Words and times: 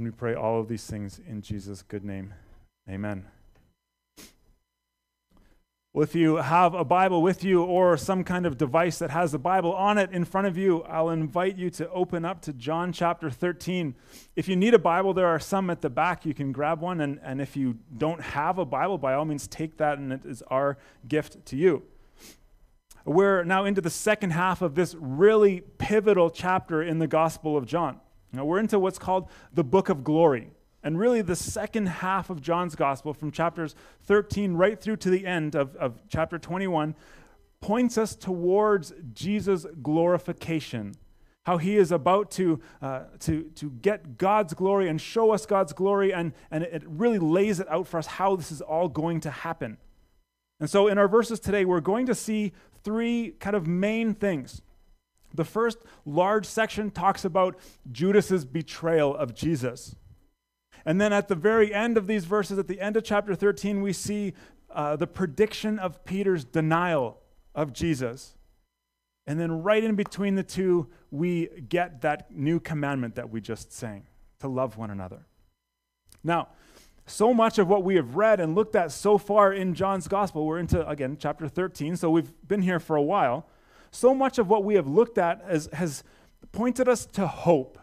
And 0.00 0.06
we 0.06 0.12
pray 0.12 0.34
all 0.34 0.58
of 0.58 0.66
these 0.66 0.86
things 0.86 1.20
in 1.28 1.42
Jesus' 1.42 1.82
good 1.82 2.06
name. 2.06 2.32
Amen. 2.88 3.26
Well, 5.92 6.04
if 6.04 6.14
you 6.14 6.36
have 6.36 6.72
a 6.72 6.86
Bible 6.86 7.20
with 7.20 7.44
you 7.44 7.62
or 7.62 7.98
some 7.98 8.24
kind 8.24 8.46
of 8.46 8.56
device 8.56 8.98
that 9.00 9.10
has 9.10 9.32
the 9.32 9.38
Bible 9.38 9.74
on 9.74 9.98
it 9.98 10.10
in 10.10 10.24
front 10.24 10.46
of 10.46 10.56
you, 10.56 10.84
I'll 10.84 11.10
invite 11.10 11.58
you 11.58 11.68
to 11.72 11.90
open 11.90 12.24
up 12.24 12.40
to 12.42 12.54
John 12.54 12.94
chapter 12.94 13.28
13. 13.28 13.94
If 14.36 14.48
you 14.48 14.56
need 14.56 14.72
a 14.72 14.78
Bible, 14.78 15.12
there 15.12 15.26
are 15.26 15.38
some 15.38 15.68
at 15.68 15.82
the 15.82 15.90
back. 15.90 16.24
You 16.24 16.32
can 16.32 16.50
grab 16.50 16.80
one. 16.80 17.02
And, 17.02 17.20
and 17.22 17.38
if 17.38 17.54
you 17.54 17.76
don't 17.98 18.22
have 18.22 18.56
a 18.56 18.64
Bible, 18.64 18.96
by 18.96 19.12
all 19.12 19.26
means, 19.26 19.46
take 19.48 19.76
that, 19.76 19.98
and 19.98 20.14
it 20.14 20.24
is 20.24 20.40
our 20.48 20.78
gift 21.08 21.44
to 21.44 21.56
you. 21.56 21.82
We're 23.04 23.44
now 23.44 23.66
into 23.66 23.82
the 23.82 23.90
second 23.90 24.30
half 24.30 24.62
of 24.62 24.76
this 24.76 24.96
really 24.98 25.60
pivotal 25.76 26.30
chapter 26.30 26.82
in 26.82 27.00
the 27.00 27.06
Gospel 27.06 27.54
of 27.54 27.66
John. 27.66 28.00
Now, 28.32 28.44
we're 28.44 28.58
into 28.58 28.78
what's 28.78 28.98
called 28.98 29.28
the 29.52 29.64
Book 29.64 29.88
of 29.88 30.04
Glory. 30.04 30.52
And 30.82 30.98
really, 30.98 31.20
the 31.20 31.36
second 31.36 31.86
half 31.86 32.30
of 32.30 32.40
John's 32.40 32.74
gospel, 32.74 33.12
from 33.12 33.30
chapters 33.30 33.74
13 34.04 34.54
right 34.54 34.80
through 34.80 34.96
to 34.96 35.10
the 35.10 35.26
end 35.26 35.54
of, 35.54 35.76
of 35.76 36.00
chapter 36.08 36.38
21, 36.38 36.94
points 37.60 37.98
us 37.98 38.16
towards 38.16 38.92
Jesus' 39.12 39.66
glorification. 39.82 40.94
How 41.44 41.58
he 41.58 41.76
is 41.76 41.92
about 41.92 42.30
to, 42.32 42.60
uh, 42.80 43.04
to, 43.20 43.44
to 43.56 43.70
get 43.70 44.16
God's 44.16 44.54
glory 44.54 44.88
and 44.88 45.00
show 45.00 45.32
us 45.32 45.44
God's 45.44 45.72
glory, 45.72 46.12
and, 46.12 46.32
and 46.50 46.64
it 46.64 46.82
really 46.86 47.18
lays 47.18 47.60
it 47.60 47.68
out 47.70 47.86
for 47.86 47.98
us 47.98 48.06
how 48.06 48.36
this 48.36 48.52
is 48.52 48.60
all 48.60 48.88
going 48.88 49.20
to 49.20 49.30
happen. 49.30 49.76
And 50.60 50.68
so, 50.68 50.88
in 50.88 50.98
our 50.98 51.08
verses 51.08 51.40
today, 51.40 51.64
we're 51.64 51.80
going 51.80 52.06
to 52.06 52.14
see 52.14 52.52
three 52.84 53.34
kind 53.40 53.56
of 53.56 53.66
main 53.66 54.14
things. 54.14 54.62
The 55.34 55.44
first 55.44 55.78
large 56.04 56.46
section 56.46 56.90
talks 56.90 57.24
about 57.24 57.56
Judas's 57.90 58.44
betrayal 58.44 59.14
of 59.14 59.34
Jesus. 59.34 59.94
And 60.84 61.00
then 61.00 61.12
at 61.12 61.28
the 61.28 61.34
very 61.34 61.74
end 61.74 61.96
of 61.96 62.06
these 62.06 62.24
verses, 62.24 62.58
at 62.58 62.68
the 62.68 62.80
end 62.80 62.96
of 62.96 63.04
chapter 63.04 63.34
13, 63.34 63.82
we 63.82 63.92
see 63.92 64.34
uh, 64.70 64.96
the 64.96 65.06
prediction 65.06 65.78
of 65.78 66.04
Peter's 66.04 66.44
denial 66.44 67.18
of 67.54 67.72
Jesus. 67.72 68.34
And 69.26 69.38
then 69.38 69.62
right 69.62 69.84
in 69.84 69.94
between 69.94 70.34
the 70.34 70.42
two, 70.42 70.88
we 71.10 71.48
get 71.68 72.00
that 72.00 72.34
new 72.34 72.58
commandment 72.58 73.14
that 73.16 73.30
we 73.30 73.40
just 73.40 73.72
sang 73.72 74.06
to 74.40 74.48
love 74.48 74.76
one 74.76 74.90
another. 74.90 75.26
Now, 76.24 76.48
so 77.06 77.34
much 77.34 77.58
of 77.58 77.68
what 77.68 77.82
we 77.82 77.96
have 77.96 78.16
read 78.16 78.40
and 78.40 78.54
looked 78.54 78.76
at 78.76 78.92
so 78.92 79.18
far 79.18 79.52
in 79.52 79.74
John's 79.74 80.08
gospel, 80.08 80.46
we're 80.46 80.58
into, 80.58 80.86
again, 80.88 81.16
chapter 81.18 81.48
13, 81.48 81.96
so 81.96 82.10
we've 82.10 82.32
been 82.46 82.62
here 82.62 82.80
for 82.80 82.96
a 82.96 83.02
while. 83.02 83.46
So 83.90 84.14
much 84.14 84.38
of 84.38 84.48
what 84.48 84.64
we 84.64 84.74
have 84.74 84.86
looked 84.86 85.18
at 85.18 85.42
has, 85.46 85.68
has 85.72 86.04
pointed 86.52 86.88
us 86.88 87.06
to 87.06 87.26
hope 87.26 87.78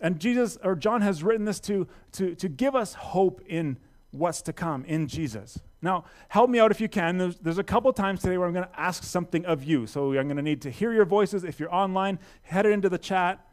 and 0.00 0.18
Jesus 0.18 0.58
or 0.62 0.76
John 0.76 1.02
has 1.02 1.22
written 1.22 1.44
this 1.44 1.60
to, 1.60 1.86
to, 2.12 2.34
to 2.36 2.48
give 2.48 2.74
us 2.74 2.94
hope 2.94 3.40
in 3.46 3.78
what's 4.10 4.42
to 4.42 4.52
come 4.52 4.84
in 4.84 5.06
Jesus. 5.06 5.60
Now, 5.82 6.04
help 6.28 6.50
me 6.50 6.58
out 6.58 6.70
if 6.70 6.80
you 6.80 6.88
can. 6.88 7.18
There's, 7.18 7.36
there's 7.36 7.58
a 7.58 7.64
couple 7.64 7.92
times 7.92 8.22
today 8.22 8.38
where 8.38 8.46
I'm 8.46 8.54
going 8.54 8.66
to 8.66 8.80
ask 8.80 9.04
something 9.04 9.44
of 9.44 9.62
you. 9.62 9.86
So 9.86 10.12
I'm 10.18 10.26
going 10.26 10.36
to 10.36 10.42
need 10.42 10.62
to 10.62 10.70
hear 10.70 10.92
your 10.92 11.04
voices. 11.04 11.44
If 11.44 11.60
you're 11.60 11.72
online, 11.72 12.18
head 12.42 12.66
it 12.66 12.72
into 12.72 12.88
the 12.88 12.98
chat. 12.98 13.44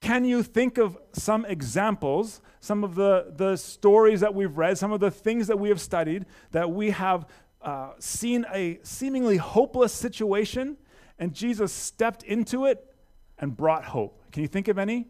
Can 0.00 0.24
you 0.24 0.42
think 0.42 0.78
of 0.78 0.98
some 1.12 1.44
examples, 1.44 2.40
some 2.60 2.82
of 2.82 2.96
the, 2.96 3.32
the 3.36 3.56
stories 3.56 4.20
that 4.20 4.34
we've 4.34 4.56
read, 4.56 4.76
some 4.76 4.92
of 4.92 4.98
the 4.98 5.12
things 5.12 5.46
that 5.46 5.58
we 5.58 5.68
have 5.68 5.80
studied, 5.80 6.26
that 6.50 6.70
we 6.70 6.90
have 6.90 7.26
uh, 7.62 7.90
seen 7.98 8.44
a 8.52 8.78
seemingly 8.82 9.36
hopeless 9.36 9.92
situation, 9.92 10.76
and 11.18 11.32
Jesus 11.34 11.72
stepped 11.72 12.22
into 12.22 12.66
it 12.66 12.94
and 13.38 13.56
brought 13.56 13.84
hope? 13.84 14.30
Can 14.32 14.42
you 14.42 14.48
think 14.48 14.68
of 14.68 14.78
any? 14.78 15.08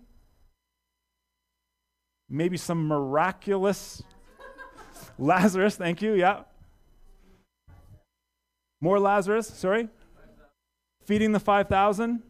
maybe 2.32 2.56
some 2.56 2.88
miraculous 2.88 4.02
Lazarus, 5.18 5.76
thank 5.76 6.00
you, 6.02 6.14
yeah. 6.14 6.42
More 8.80 8.98
Lazarus, 8.98 9.46
sorry. 9.46 9.88
Feeding 11.04 11.32
the 11.32 11.40
5,000. 11.40 12.22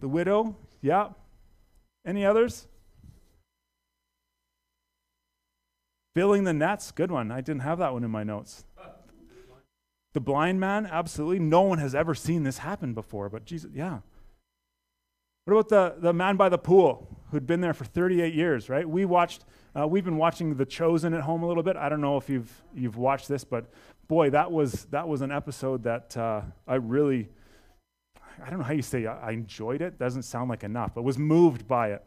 The 0.00 0.08
widow, 0.08 0.56
yeah. 0.82 1.10
Any 2.04 2.26
others? 2.26 2.66
Filling 6.14 6.44
the 6.44 6.52
nets, 6.52 6.90
good 6.90 7.10
one. 7.10 7.30
I 7.30 7.40
didn't 7.40 7.62
have 7.62 7.78
that 7.78 7.92
one 7.92 8.04
in 8.04 8.10
my 8.10 8.24
notes. 8.24 8.64
The 10.12 10.20
blind 10.20 10.60
man, 10.60 10.86
absolutely. 10.86 11.38
No 11.38 11.62
one 11.62 11.78
has 11.78 11.94
ever 11.94 12.14
seen 12.14 12.42
this 12.42 12.58
happen 12.58 12.92
before, 12.92 13.28
but 13.28 13.44
Jesus, 13.44 13.70
yeah. 13.74 14.00
What 15.44 15.54
about 15.54 15.68
the, 15.68 15.94
the 16.00 16.12
man 16.12 16.36
by 16.36 16.48
the 16.48 16.58
pool 16.58 17.18
who'd 17.30 17.46
been 17.46 17.60
there 17.60 17.74
for 17.74 17.84
38 17.84 18.34
years, 18.34 18.68
right? 18.68 18.88
We 18.88 19.04
watched, 19.04 19.44
uh, 19.78 19.88
we've 19.88 20.04
been 20.04 20.18
watching 20.18 20.54
The 20.54 20.66
Chosen 20.66 21.14
at 21.14 21.22
home 21.22 21.42
a 21.42 21.48
little 21.48 21.62
bit. 21.62 21.76
I 21.76 21.88
don't 21.88 22.00
know 22.00 22.16
if 22.16 22.28
you've, 22.28 22.62
you've 22.74 22.96
watched 22.96 23.26
this, 23.26 23.42
but 23.42 23.70
boy, 24.06 24.30
that 24.30 24.52
was, 24.52 24.84
that 24.90 25.08
was 25.08 25.22
an 25.22 25.32
episode 25.32 25.82
that 25.84 26.16
uh, 26.16 26.42
I 26.68 26.74
really, 26.74 27.30
I 28.44 28.50
don't 28.50 28.58
know 28.58 28.64
how 28.64 28.74
you 28.74 28.82
say 28.82 29.06
I, 29.06 29.30
I 29.30 29.30
enjoyed 29.32 29.80
it. 29.80 29.98
Doesn't 29.98 30.24
sound 30.24 30.50
like 30.50 30.62
enough, 30.62 30.94
but 30.94 31.02
was 31.02 31.18
moved 31.18 31.66
by 31.66 31.92
it. 31.92 32.04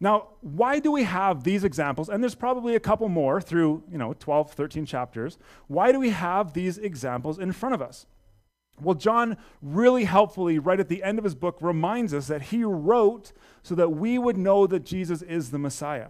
Now, 0.00 0.28
why 0.40 0.80
do 0.80 0.90
we 0.90 1.04
have 1.04 1.44
these 1.44 1.64
examples? 1.64 2.08
And 2.08 2.22
there's 2.22 2.34
probably 2.34 2.74
a 2.74 2.80
couple 2.80 3.08
more 3.08 3.40
through, 3.40 3.84
you 3.90 3.98
know, 3.98 4.14
12, 4.14 4.52
13 4.52 4.86
chapters. 4.86 5.38
Why 5.66 5.92
do 5.92 5.98
we 5.98 6.10
have 6.10 6.52
these 6.52 6.78
examples 6.78 7.38
in 7.38 7.52
front 7.52 7.74
of 7.74 7.82
us? 7.82 8.06
Well, 8.80 8.96
John 8.96 9.36
really 9.62 10.04
helpfully, 10.04 10.58
right 10.58 10.80
at 10.80 10.88
the 10.88 11.02
end 11.02 11.18
of 11.18 11.24
his 11.24 11.34
book, 11.34 11.58
reminds 11.60 12.12
us 12.12 12.26
that 12.26 12.42
he 12.42 12.64
wrote 12.64 13.32
so 13.62 13.74
that 13.76 13.90
we 13.90 14.18
would 14.18 14.36
know 14.36 14.66
that 14.66 14.84
Jesus 14.84 15.22
is 15.22 15.50
the 15.50 15.58
Messiah. 15.58 16.08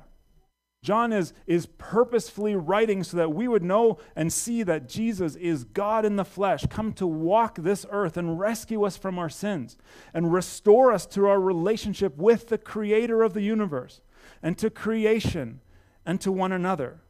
John 0.84 1.14
is, 1.14 1.32
is 1.46 1.64
purposefully 1.64 2.54
writing 2.54 3.02
so 3.02 3.16
that 3.16 3.32
we 3.32 3.48
would 3.48 3.62
know 3.62 3.96
and 4.14 4.30
see 4.30 4.62
that 4.64 4.86
Jesus 4.86 5.34
is 5.34 5.64
God 5.64 6.04
in 6.04 6.16
the 6.16 6.26
flesh, 6.26 6.66
come 6.68 6.92
to 6.92 7.06
walk 7.06 7.56
this 7.56 7.86
earth 7.90 8.18
and 8.18 8.38
rescue 8.38 8.84
us 8.84 8.94
from 8.94 9.18
our 9.18 9.30
sins 9.30 9.78
and 10.12 10.30
restore 10.30 10.92
us 10.92 11.06
to 11.06 11.26
our 11.26 11.40
relationship 11.40 12.18
with 12.18 12.48
the 12.48 12.58
creator 12.58 13.22
of 13.22 13.32
the 13.32 13.40
universe 13.40 14.02
and 14.42 14.58
to 14.58 14.68
creation 14.68 15.62
and 16.04 16.20
to 16.20 16.30
one 16.30 16.52
another. 16.52 17.00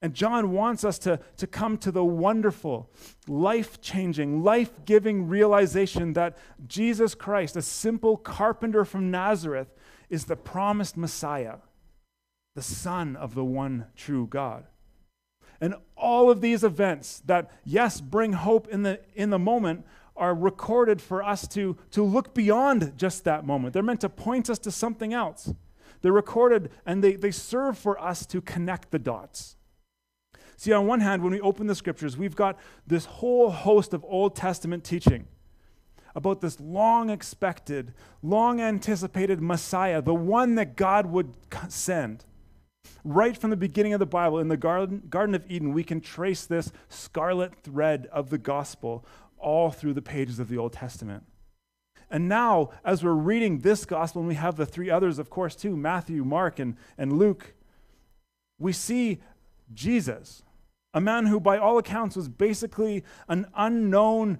And 0.00 0.14
John 0.14 0.52
wants 0.52 0.84
us 0.84 0.96
to, 1.00 1.18
to 1.36 1.48
come 1.48 1.78
to 1.78 1.90
the 1.90 2.04
wonderful, 2.04 2.92
life 3.26 3.80
changing, 3.80 4.44
life 4.44 4.70
giving 4.84 5.26
realization 5.26 6.12
that 6.12 6.38
Jesus 6.68 7.16
Christ, 7.16 7.56
a 7.56 7.62
simple 7.62 8.16
carpenter 8.16 8.84
from 8.84 9.10
Nazareth, 9.10 9.74
is 10.08 10.26
the 10.26 10.36
promised 10.36 10.96
Messiah, 10.96 11.56
the 12.54 12.62
Son 12.62 13.16
of 13.16 13.34
the 13.34 13.44
one 13.44 13.86
true 13.96 14.26
God. 14.26 14.66
And 15.60 15.74
all 15.96 16.30
of 16.30 16.40
these 16.40 16.64
events 16.64 17.22
that, 17.26 17.50
yes, 17.64 18.00
bring 18.00 18.32
hope 18.32 18.68
in 18.68 18.82
the, 18.82 19.00
in 19.14 19.30
the 19.30 19.38
moment, 19.38 19.84
are 20.16 20.34
recorded 20.34 21.00
for 21.00 21.22
us 21.22 21.46
to, 21.48 21.76
to 21.90 22.02
look 22.02 22.34
beyond 22.34 22.94
just 22.96 23.24
that 23.24 23.44
moment. 23.44 23.74
They're 23.74 23.82
meant 23.82 24.00
to 24.02 24.08
point 24.08 24.50
us 24.50 24.58
to 24.60 24.70
something 24.70 25.12
else. 25.12 25.52
They're 26.02 26.12
recorded 26.12 26.70
and 26.86 27.04
they, 27.04 27.14
they 27.14 27.30
serve 27.30 27.78
for 27.78 28.00
us 28.00 28.26
to 28.26 28.40
connect 28.40 28.90
the 28.90 28.98
dots. 28.98 29.56
See, 30.56 30.72
on 30.72 30.86
one 30.86 31.00
hand, 31.00 31.22
when 31.22 31.32
we 31.32 31.40
open 31.40 31.66
the 31.66 31.74
scriptures, 31.74 32.18
we've 32.18 32.36
got 32.36 32.58
this 32.86 33.06
whole 33.06 33.50
host 33.50 33.94
of 33.94 34.04
Old 34.04 34.36
Testament 34.36 34.84
teaching 34.84 35.26
about 36.14 36.40
this 36.40 36.60
long 36.60 37.08
expected, 37.08 37.94
long 38.22 38.60
anticipated 38.60 39.40
Messiah, 39.40 40.02
the 40.02 40.14
one 40.14 40.56
that 40.56 40.76
God 40.76 41.06
would 41.06 41.34
send. 41.68 42.24
Right 43.04 43.36
from 43.36 43.50
the 43.50 43.56
beginning 43.56 43.94
of 43.94 44.00
the 44.00 44.06
Bible, 44.06 44.38
in 44.38 44.48
the 44.48 44.56
Garden, 44.56 45.02
Garden 45.08 45.34
of 45.34 45.50
Eden, 45.50 45.72
we 45.72 45.84
can 45.84 46.00
trace 46.00 46.44
this 46.44 46.70
scarlet 46.88 47.54
thread 47.62 48.08
of 48.12 48.30
the 48.30 48.38
gospel 48.38 49.06
all 49.38 49.70
through 49.70 49.94
the 49.94 50.02
pages 50.02 50.38
of 50.38 50.48
the 50.48 50.58
Old 50.58 50.74
Testament. 50.74 51.24
And 52.10 52.28
now, 52.28 52.70
as 52.84 53.02
we're 53.02 53.12
reading 53.12 53.60
this 53.60 53.84
gospel, 53.84 54.20
and 54.20 54.28
we 54.28 54.34
have 54.34 54.56
the 54.56 54.66
three 54.66 54.90
others, 54.90 55.18
of 55.18 55.30
course, 55.30 55.54
too 55.54 55.76
Matthew, 55.76 56.24
Mark, 56.24 56.58
and, 56.58 56.76
and 56.98 57.18
Luke, 57.18 57.54
we 58.58 58.72
see 58.72 59.20
Jesus, 59.72 60.42
a 60.92 61.00
man 61.00 61.26
who, 61.26 61.40
by 61.40 61.56
all 61.56 61.78
accounts, 61.78 62.16
was 62.16 62.28
basically 62.28 63.04
an 63.28 63.46
unknown 63.56 64.38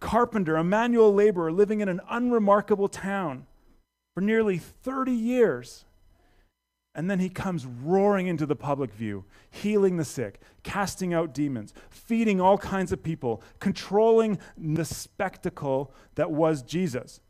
carpenter, 0.00 0.56
a 0.56 0.64
manual 0.64 1.14
laborer 1.14 1.50
living 1.50 1.80
in 1.80 1.88
an 1.88 2.00
unremarkable 2.10 2.88
town 2.88 3.46
for 4.14 4.20
nearly 4.20 4.58
30 4.58 5.12
years. 5.12 5.86
And 6.94 7.10
then 7.10 7.20
he 7.20 7.30
comes 7.30 7.64
roaring 7.64 8.26
into 8.26 8.44
the 8.44 8.56
public 8.56 8.92
view, 8.92 9.24
healing 9.50 9.96
the 9.96 10.04
sick, 10.04 10.40
casting 10.62 11.14
out 11.14 11.32
demons, 11.32 11.72
feeding 11.88 12.40
all 12.40 12.58
kinds 12.58 12.92
of 12.92 13.02
people, 13.02 13.42
controlling 13.60 14.38
the 14.58 14.84
spectacle 14.84 15.92
that 16.16 16.30
was 16.30 16.62
Jesus. 16.62 17.20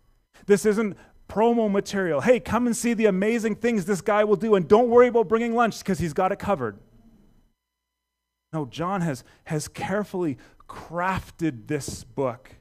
This 0.47 0.67
isn't 0.67 0.97
promo 1.29 1.71
material. 1.71 2.21
Hey, 2.21 2.41
come 2.41 2.67
and 2.67 2.77
see 2.77 2.93
the 2.93 3.07
amazing 3.07 3.55
things 3.55 3.85
this 3.85 4.01
guy 4.01 4.25
will 4.25 4.37
do, 4.37 4.57
and 4.57 4.67
don't 4.67 4.89
worry 4.89 5.07
about 5.07 5.29
bringing 5.29 5.55
lunch 5.55 5.79
because 5.79 6.01
he's 6.01 6.13
got 6.13 6.33
it 6.33 6.41
covered. 6.41 6.79
No, 8.53 8.67
John 8.67 9.01
has, 9.01 9.23
has 9.45 9.69
carefully 9.69 10.39
crafted 10.69 11.69
this 11.69 12.05
book 12.05 12.57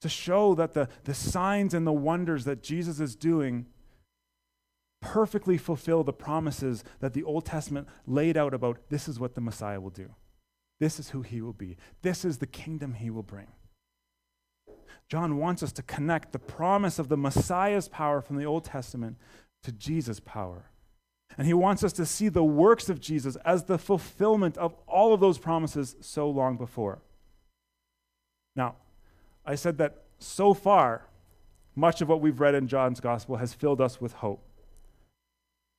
to 0.00 0.08
show 0.08 0.54
that 0.54 0.72
the, 0.72 0.88
the 1.04 1.14
signs 1.14 1.74
and 1.74 1.86
the 1.86 1.92
wonders 1.92 2.44
that 2.44 2.62
Jesus 2.62 2.98
is 2.98 3.14
doing 3.14 3.66
perfectly 5.04 5.58
fulfill 5.58 6.02
the 6.02 6.14
promises 6.14 6.82
that 7.00 7.12
the 7.12 7.22
Old 7.22 7.44
Testament 7.44 7.86
laid 8.06 8.38
out 8.38 8.54
about 8.54 8.78
this 8.88 9.06
is 9.06 9.20
what 9.20 9.34
the 9.34 9.40
Messiah 9.40 9.78
will 9.78 9.90
do. 9.90 10.14
This 10.80 10.98
is 10.98 11.10
who 11.10 11.20
he 11.20 11.42
will 11.42 11.52
be. 11.52 11.76
This 12.00 12.24
is 12.24 12.38
the 12.38 12.46
kingdom 12.46 12.94
he 12.94 13.10
will 13.10 13.22
bring. 13.22 13.48
John 15.08 15.36
wants 15.36 15.62
us 15.62 15.72
to 15.72 15.82
connect 15.82 16.32
the 16.32 16.38
promise 16.38 16.98
of 16.98 17.08
the 17.08 17.18
Messiah's 17.18 17.86
power 17.86 18.22
from 18.22 18.36
the 18.36 18.46
Old 18.46 18.64
Testament 18.64 19.18
to 19.62 19.72
Jesus' 19.72 20.20
power. 20.20 20.70
And 21.36 21.46
he 21.46 21.54
wants 21.54 21.84
us 21.84 21.92
to 21.94 22.06
see 22.06 22.30
the 22.30 22.42
works 22.42 22.88
of 22.88 22.98
Jesus 22.98 23.36
as 23.44 23.64
the 23.64 23.78
fulfillment 23.78 24.56
of 24.56 24.74
all 24.86 25.12
of 25.12 25.20
those 25.20 25.36
promises 25.36 25.96
so 26.00 26.30
long 26.30 26.56
before. 26.56 27.02
Now, 28.56 28.76
I 29.44 29.54
said 29.54 29.76
that 29.78 30.04
so 30.18 30.54
far, 30.54 31.08
much 31.76 32.00
of 32.00 32.08
what 32.08 32.22
we've 32.22 32.40
read 32.40 32.54
in 32.54 32.68
John's 32.68 33.00
gospel 33.00 33.36
has 33.36 33.52
filled 33.52 33.82
us 33.82 34.00
with 34.00 34.14
hope. 34.14 34.48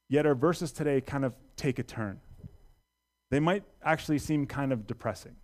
Yet 0.10 0.26
our 0.26 0.36
verses 0.36 0.72
today 0.72 1.02
kind 1.02 1.26
of 1.26 1.34
take 1.56 1.80
a 1.80 1.84
turn. 1.84 2.20
They 3.32 3.40
might 3.40 3.64
actually 3.84 4.20
seem 4.20 4.46
kind 4.46 4.72
of 4.72 4.88
depressing. 4.88 5.36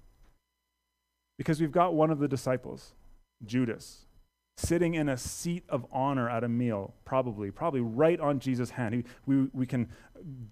Because 1.37 1.59
we've 1.59 1.71
got 1.71 1.95
one 1.95 2.11
of 2.11 2.19
the 2.19 2.27
disciples, 2.27 2.93
Judas, 3.43 4.05
sitting 4.57 4.93
in 4.93 5.09
a 5.09 5.17
seat 5.17 5.63
of 5.69 5.85
honor 5.91 6.29
at 6.29 6.43
a 6.43 6.49
meal, 6.49 6.93
probably, 7.05 7.49
probably 7.49 7.81
right 7.81 8.19
on 8.19 8.39
Jesus' 8.39 8.69
hand. 8.71 8.93
He, 8.93 9.03
we, 9.25 9.47
we 9.53 9.65
can 9.65 9.89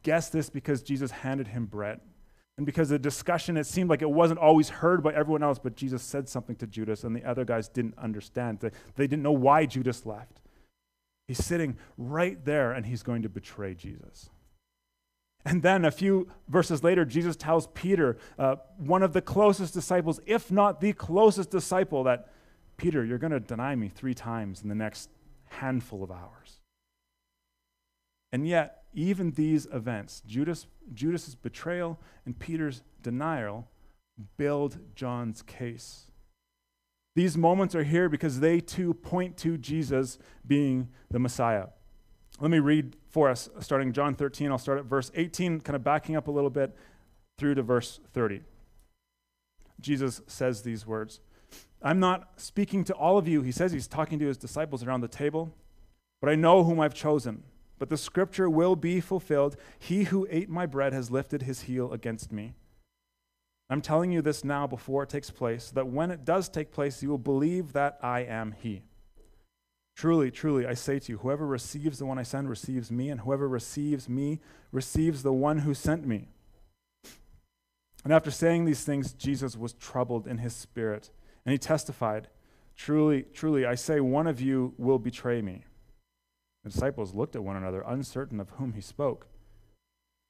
guess 0.02 0.30
this 0.30 0.50
because 0.50 0.82
Jesus 0.82 1.12
handed 1.12 1.50
him 1.50 1.66
bread. 1.66 2.00
And 2.58 2.66
because 2.66 2.90
the 2.90 3.00
discussion, 3.00 3.56
it 3.56 3.68
seemed 3.68 3.90
like 3.90 4.02
it 4.02 4.10
wasn't 4.10 4.40
always 4.40 4.68
heard 4.68 5.02
by 5.02 5.14
everyone 5.14 5.44
else, 5.44 5.60
but 5.60 5.76
Jesus 5.76 6.02
said 6.02 6.28
something 6.28 6.56
to 6.58 6.68
Judas, 6.68 7.06
and 7.06 7.16
the 7.16 7.24
other 7.24 7.46
guys 7.46 7.70
didn't 7.70 7.98
understand. 7.98 8.60
They, 8.60 8.72
they 8.96 9.08
didn't 9.08 9.24
know 9.24 9.32
why 9.32 9.66
Judas 9.66 10.06
left. 10.06 10.39
He's 11.30 11.46
sitting 11.46 11.78
right 11.96 12.44
there, 12.44 12.72
and 12.72 12.88
he's 12.88 13.04
going 13.04 13.22
to 13.22 13.30
betray 13.30 13.76
Jesus. 13.76 14.32
And 15.46 15.62
then 15.62 15.86
a 15.86 15.92
few 15.92 16.28
verses 16.48 16.84
later, 16.84 17.06
Jesus 17.06 17.36
tells 17.36 17.68
Peter, 17.68 18.18
uh, 18.40 18.56
one 18.78 19.04
of 19.04 19.14
the 19.14 19.22
closest 19.22 19.76
disciples, 19.76 20.20
if 20.26 20.52
not 20.52 20.82
the 20.82 20.92
closest 20.92 21.52
disciple, 21.52 22.04
that 22.06 22.30
Peter, 22.78 23.06
you're 23.06 23.20
going 23.20 23.30
to 23.30 23.40
deny 23.40 23.76
me 23.76 23.90
three 23.90 24.16
times 24.16 24.64
in 24.64 24.70
the 24.70 24.76
next 24.76 25.12
handful 25.50 26.02
of 26.04 26.10
hours. 26.10 26.62
And 28.32 28.48
yet, 28.48 28.86
even 28.96 29.30
these 29.30 29.68
events, 29.72 30.24
Judas, 30.26 30.66
Judas's 30.96 31.36
betrayal 31.36 32.00
and 32.26 32.40
Peter's 32.40 32.82
denial, 33.04 33.68
build 34.36 34.80
John's 34.96 35.44
case. 35.44 36.09
These 37.16 37.38
moments 37.38 37.76
are 37.76 37.84
here 37.84 38.08
because 38.08 38.40
they 38.40 38.60
too 38.60 38.94
point 38.94 39.38
to 39.38 39.58
Jesus 39.58 40.20
being 40.46 40.90
the 41.10 41.20
Messiah. 41.20 41.68
Let 42.40 42.52
me 42.52 42.60
read 42.60 42.96
for 43.10 43.30
us, 43.30 43.50
starting 43.60 43.92
John 43.92 44.16
13. 44.16 44.52
I'll 44.52 44.58
start 44.58 44.80
at 44.80 44.86
verse 44.86 45.12
18, 45.16 45.62
kind 45.62 45.76
of 45.76 45.84
backing 45.84 46.16
up 46.16 46.28
a 46.28 46.32
little 46.32 46.50
bit 46.50 46.76
through 47.38 47.56
to 47.56 47.64
verse 47.64 48.00
30. 48.14 48.42
Jesus 49.82 50.22
says 50.28 50.62
these 50.62 50.86
words 50.86 51.20
I'm 51.82 52.00
not 52.00 52.30
speaking 52.36 52.84
to 52.86 52.94
all 52.94 53.18
of 53.18 53.28
you. 53.28 53.42
He 53.42 53.52
says 53.52 53.72
he's 53.72 53.88
talking 53.88 54.20
to 54.20 54.26
his 54.26 54.38
disciples 54.38 54.84
around 54.84 55.02
the 55.02 55.08
table, 55.08 55.54
but 56.22 56.30
I 56.30 56.36
know 56.36 56.64
whom 56.64 56.80
I've 56.80 56.94
chosen. 56.94 57.44
But 57.78 57.90
the 57.90 57.98
scripture 57.98 58.50
will 58.50 58.76
be 58.76 59.00
fulfilled. 59.00 59.56
He 59.80 60.04
who 60.06 60.28
ate 60.30 60.50
my 60.50 60.66
bread 60.66 60.92
has 60.92 61.10
lifted 61.10 61.44
his 61.44 61.62
heel 61.62 61.94
against 61.94 62.32
me. 62.32 62.54
I'm 63.70 63.82
telling 63.82 64.12
you 64.12 64.22
this 64.22 64.44
now 64.44 64.66
before 64.66 65.04
it 65.04 65.10
takes 65.10 65.30
place, 65.30 65.66
so 65.66 65.76
that 65.76 65.88
when 65.88 66.12
it 66.12 66.26
does 66.26 66.50
take 66.50 66.72
place, 66.72 67.04
you 67.04 67.10
will 67.10 67.18
believe 67.18 67.74
that 67.74 68.00
I 68.02 68.22
am 68.22 68.56
he. 68.60 68.84
Truly, 69.96 70.32
truly, 70.32 70.66
I 70.66 70.74
say 70.74 70.98
to 71.00 71.12
you, 71.12 71.18
whoever 71.20 71.46
receives 71.46 72.00
the 72.00 72.06
one 72.06 72.18
I 72.18 72.24
send 72.24 72.50
receives 72.50 72.90
me, 72.90 73.10
and 73.10 73.22
whoever 73.22 73.48
receives 73.48 74.10
me 74.10 74.40
receives 74.72 75.24
the 75.24 75.34
one 75.34 75.60
who 75.60 75.74
sent 75.74 76.08
me. 76.08 76.30
And 78.04 78.14
after 78.14 78.32
saying 78.32 78.66
these 78.66 78.84
things, 78.84 79.14
Jesus 79.14 79.58
was 79.58 79.74
troubled 79.74 80.26
in 80.28 80.38
his 80.38 80.56
spirit 80.56 81.12
and 81.46 81.52
he 81.52 81.58
testified, 81.58 82.28
Truly, 82.76 83.24
truly, 83.34 83.66
I 83.66 83.76
say, 83.76 84.00
one 84.00 84.26
of 84.28 84.40
you 84.40 84.74
will 84.78 85.00
betray 85.00 85.42
me. 85.42 85.66
The 86.64 86.70
disciples 86.70 87.14
looked 87.14 87.36
at 87.36 87.44
one 87.44 87.58
another, 87.58 87.84
uncertain 87.86 88.40
of 88.40 88.52
whom 88.52 88.74
he 88.74 88.82
spoke. 88.82 89.28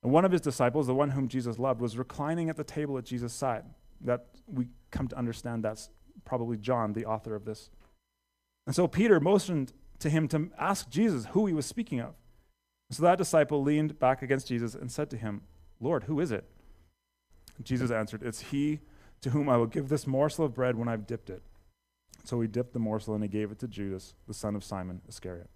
And 0.04 0.12
one 0.12 0.26
of 0.26 0.32
his 0.32 0.42
disciples, 0.42 0.88
the 0.88 0.96
one 0.96 1.12
whom 1.12 1.28
Jesus 1.28 1.60
loved, 1.60 1.82
was 1.82 1.98
reclining 1.98 2.50
at 2.50 2.56
the 2.56 2.64
table 2.64 2.98
at 2.98 3.04
Jesus' 3.04 3.34
side. 3.34 3.66
That 4.02 4.28
we 4.48 4.68
come 4.92 5.08
to 5.10 5.18
understand 5.18 5.64
that's 5.64 5.90
probably 6.24 6.58
John, 6.58 6.94
the 6.94 7.06
author 7.06 7.36
of 7.36 7.46
this. 7.46 7.70
And 8.66 8.76
so 8.76 8.88
Peter 8.88 9.20
motioned 9.20 9.74
to 10.00 10.10
him 10.10 10.28
to 10.30 10.50
ask 10.58 10.90
Jesus 10.90 11.26
who 11.32 11.46
he 11.48 11.54
was 11.54 11.66
speaking 11.66 12.00
of. 12.00 12.16
So 12.92 13.04
that 13.04 13.18
disciple 13.18 13.62
leaned 13.62 14.00
back 14.00 14.22
against 14.22 14.48
Jesus 14.48 14.74
and 14.74 14.92
said 14.92 15.10
to 15.12 15.18
him, 15.18 15.42
Lord, 15.80 16.06
who 16.06 16.20
is 16.20 16.32
it? 16.32 16.46
Jesus 17.62 17.92
answered, 17.92 18.24
It's 18.24 18.40
he 18.40 18.80
to 19.22 19.32
whom 19.32 19.50
I 19.50 19.58
will 19.58 19.68
give 19.68 19.90
this 19.90 20.08
morsel 20.08 20.46
of 20.46 20.54
bread 20.54 20.76
when 20.76 20.88
I've 20.88 21.06
dipped 21.06 21.30
it. 21.30 21.44
So 22.24 22.40
he 22.42 22.48
dipped 22.48 22.74
the 22.74 22.80
morsel 22.80 23.14
and 23.14 23.24
he 23.24 23.30
gave 23.30 23.52
it 23.52 23.60
to 23.60 23.68
Judas, 23.68 24.14
the 24.28 24.34
son 24.34 24.56
of 24.56 24.64
Simon 24.64 25.02
Iscariot. 25.08 25.50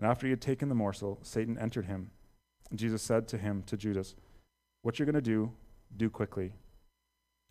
And 0.00 0.10
after 0.10 0.26
he 0.26 0.30
had 0.30 0.40
taken 0.40 0.68
the 0.68 0.74
morsel, 0.74 1.18
Satan 1.22 1.58
entered 1.58 1.86
him. 1.86 2.10
Jesus 2.78 3.02
said 3.02 3.26
to 3.28 3.38
him, 3.38 3.62
to 3.66 3.76
Judas, 3.76 4.14
What 4.82 4.98
you're 4.98 5.06
going 5.06 5.14
to 5.14 5.20
do, 5.20 5.52
do 5.96 6.08
quickly. 6.08 6.52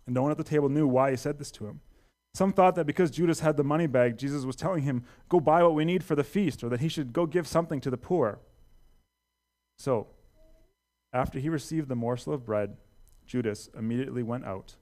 And 0.05 0.15
no 0.15 0.21
one 0.21 0.31
at 0.31 0.37
the 0.37 0.43
table 0.43 0.69
knew 0.69 0.87
why 0.87 1.11
he 1.11 1.17
said 1.17 1.37
this 1.37 1.51
to 1.51 1.67
him. 1.67 1.81
Some 2.33 2.53
thought 2.53 2.75
that 2.75 2.85
because 2.85 3.11
Judas 3.11 3.39
had 3.39 3.57
the 3.57 3.63
money 3.63 3.87
bag, 3.87 4.17
Jesus 4.17 4.45
was 4.45 4.55
telling 4.55 4.83
him, 4.83 5.03
Go 5.27 5.39
buy 5.39 5.63
what 5.63 5.75
we 5.75 5.85
need 5.85 6.03
for 6.03 6.15
the 6.15 6.23
feast, 6.23 6.63
or 6.63 6.69
that 6.69 6.79
he 6.79 6.87
should 6.87 7.11
go 7.11 7.25
give 7.25 7.47
something 7.47 7.81
to 7.81 7.89
the 7.89 7.97
poor. 7.97 8.39
So, 9.77 10.07
after 11.11 11.39
he 11.39 11.49
received 11.49 11.87
the 11.87 11.95
morsel 11.95 12.33
of 12.33 12.45
bread, 12.45 12.77
Judas 13.25 13.69
immediately 13.77 14.23
went 14.23 14.45
out, 14.45 14.75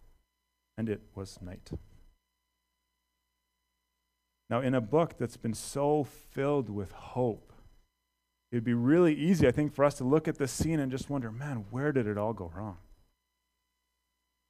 and 0.78 0.90
it 0.90 1.02
was 1.16 1.40
night. 1.42 1.72
Now, 4.50 4.62
in 4.62 4.74
a 4.74 4.82
book 4.82 5.18
that's 5.18 5.38
been 5.38 5.54
so 5.54 6.06
filled 6.06 6.70
with 6.70 6.92
hope, 6.92 7.52
it'd 8.52 8.64
be 8.64 8.74
really 8.74 9.14
easy, 9.14 9.48
I 9.48 9.52
think, 9.52 9.74
for 9.74 9.84
us 9.84 9.96
to 9.96 10.04
look 10.04 10.28
at 10.28 10.38
this 10.38 10.52
scene 10.52 10.80
and 10.80 10.92
just 10.92 11.10
wonder, 11.10 11.32
man, 11.32 11.66
where 11.70 11.92
did 11.92 12.08
it 12.08 12.18
all 12.18 12.34
go 12.34 12.52
wrong? 12.56 12.78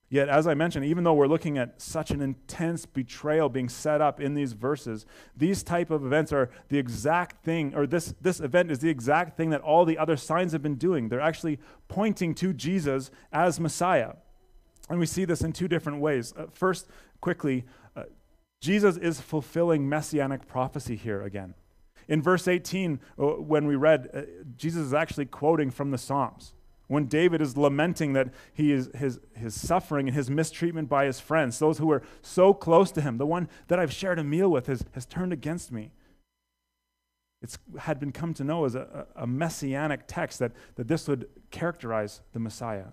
Yet, 0.10 0.30
as 0.30 0.48
I 0.48 0.54
mentioned, 0.54 0.86
even 0.86 1.04
though 1.04 1.14
we're 1.14 1.28
looking 1.28 1.58
at 1.58 1.82
such 1.82 2.12
an 2.12 2.22
intense 2.22 2.86
betrayal 2.86 3.50
being 3.50 3.68
set 3.68 4.00
up 4.00 4.22
in 4.22 4.36
these 4.36 4.54
verses, 4.54 5.06
these 5.36 5.64
type 5.64 5.92
of 5.92 6.06
events 6.06 6.32
are 6.32 6.50
the 6.70 6.78
exact 6.78 7.44
thing, 7.44 7.76
or 7.76 7.86
this, 7.86 8.14
this 8.22 8.40
event 8.40 8.72
is 8.72 8.80
the 8.80 8.90
exact 8.90 9.36
thing 9.36 9.50
that 9.50 9.60
all 9.60 9.84
the 9.84 9.98
other 9.98 10.16
signs 10.16 10.54
have 10.54 10.64
been 10.64 10.76
doing. 10.76 11.10
They're 11.10 11.20
actually 11.20 11.60
pointing 11.90 12.36
to 12.36 12.54
Jesus 12.54 13.12
as 13.34 13.60
Messiah. 13.60 14.14
And 14.90 14.98
we 14.98 15.06
see 15.06 15.26
this 15.26 15.42
in 15.42 15.52
two 15.52 15.68
different 15.68 16.00
ways. 16.00 16.34
Uh, 16.38 16.46
first, 16.54 16.88
quickly, 17.20 17.66
uh, 17.94 18.04
Jesus 18.62 18.96
is 18.96 19.20
fulfilling 19.20 19.90
messianic 19.90 20.48
prophecy 20.48 20.96
here 20.96 21.22
again. 21.22 21.54
In 22.08 22.22
verse 22.22 22.48
18, 22.48 23.00
uh, 23.18 23.26
when 23.26 23.68
we 23.68 23.76
read, 23.76 24.10
uh, 24.14 24.22
Jesus 24.56 24.88
is 24.88 24.94
actually 24.94 25.26
quoting 25.26 25.72
from 25.72 25.92
the 25.92 25.98
Psalms 25.98 26.54
when 26.88 27.06
David 27.06 27.42
is 27.42 27.58
lamenting 27.58 28.14
that 28.14 28.30
he 28.54 28.72
is, 28.72 28.90
his, 28.96 29.20
his 29.36 29.60
suffering 29.60 30.08
and 30.08 30.16
his 30.16 30.30
mistreatment 30.30 30.90
by 30.90 31.06
his 31.06 31.20
friends, 31.20 31.60
those 31.60 31.78
who 31.78 31.88
were 31.88 32.02
so 32.22 32.54
close 32.54 32.92
to 32.92 33.02
him, 33.02 33.18
the 33.18 33.26
one 33.26 33.50
that 33.68 33.80
I've 33.80 33.92
shared 33.92 34.20
a 34.20 34.24
meal 34.24 34.50
with 34.50 34.68
has, 34.68 34.86
has 34.94 35.06
turned 35.06 35.34
against 35.34 35.72
me. 35.72 35.92
It 37.42 37.56
had 37.80 38.00
been 38.00 38.12
come 38.12 38.34
to 38.36 38.44
know 38.44 38.66
as 38.66 38.74
a, 38.74 39.06
a 39.16 39.28
messianic 39.28 40.02
text 40.08 40.40
that, 40.40 40.54
that 40.76 40.88
this 40.88 41.08
would 41.08 41.28
characterize 41.52 42.22
the 42.34 42.40
Messiah. 42.40 42.88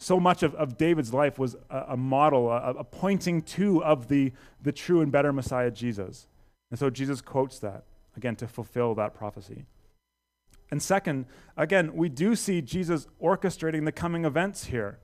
So 0.00 0.18
much 0.18 0.42
of, 0.42 0.54
of 0.56 0.76
David's 0.76 1.14
life 1.14 1.38
was 1.38 1.56
a, 1.70 1.84
a 1.90 1.96
model, 1.96 2.50
a, 2.50 2.72
a 2.72 2.84
pointing 2.84 3.42
to 3.42 3.82
of 3.82 4.08
the, 4.08 4.32
the 4.60 4.72
true 4.72 5.00
and 5.00 5.12
better 5.12 5.32
Messiah, 5.32 5.70
Jesus. 5.70 6.26
And 6.70 6.78
so 6.78 6.90
Jesus 6.90 7.20
quotes 7.20 7.58
that, 7.60 7.84
again, 8.16 8.36
to 8.36 8.48
fulfill 8.48 8.94
that 8.96 9.14
prophecy. 9.14 9.64
And 10.70 10.82
second, 10.82 11.26
again, 11.56 11.94
we 11.94 12.08
do 12.08 12.36
see 12.36 12.62
Jesus 12.62 13.06
orchestrating 13.22 13.84
the 13.84 13.92
coming 13.92 14.24
events 14.24 14.66
here. 14.66 14.98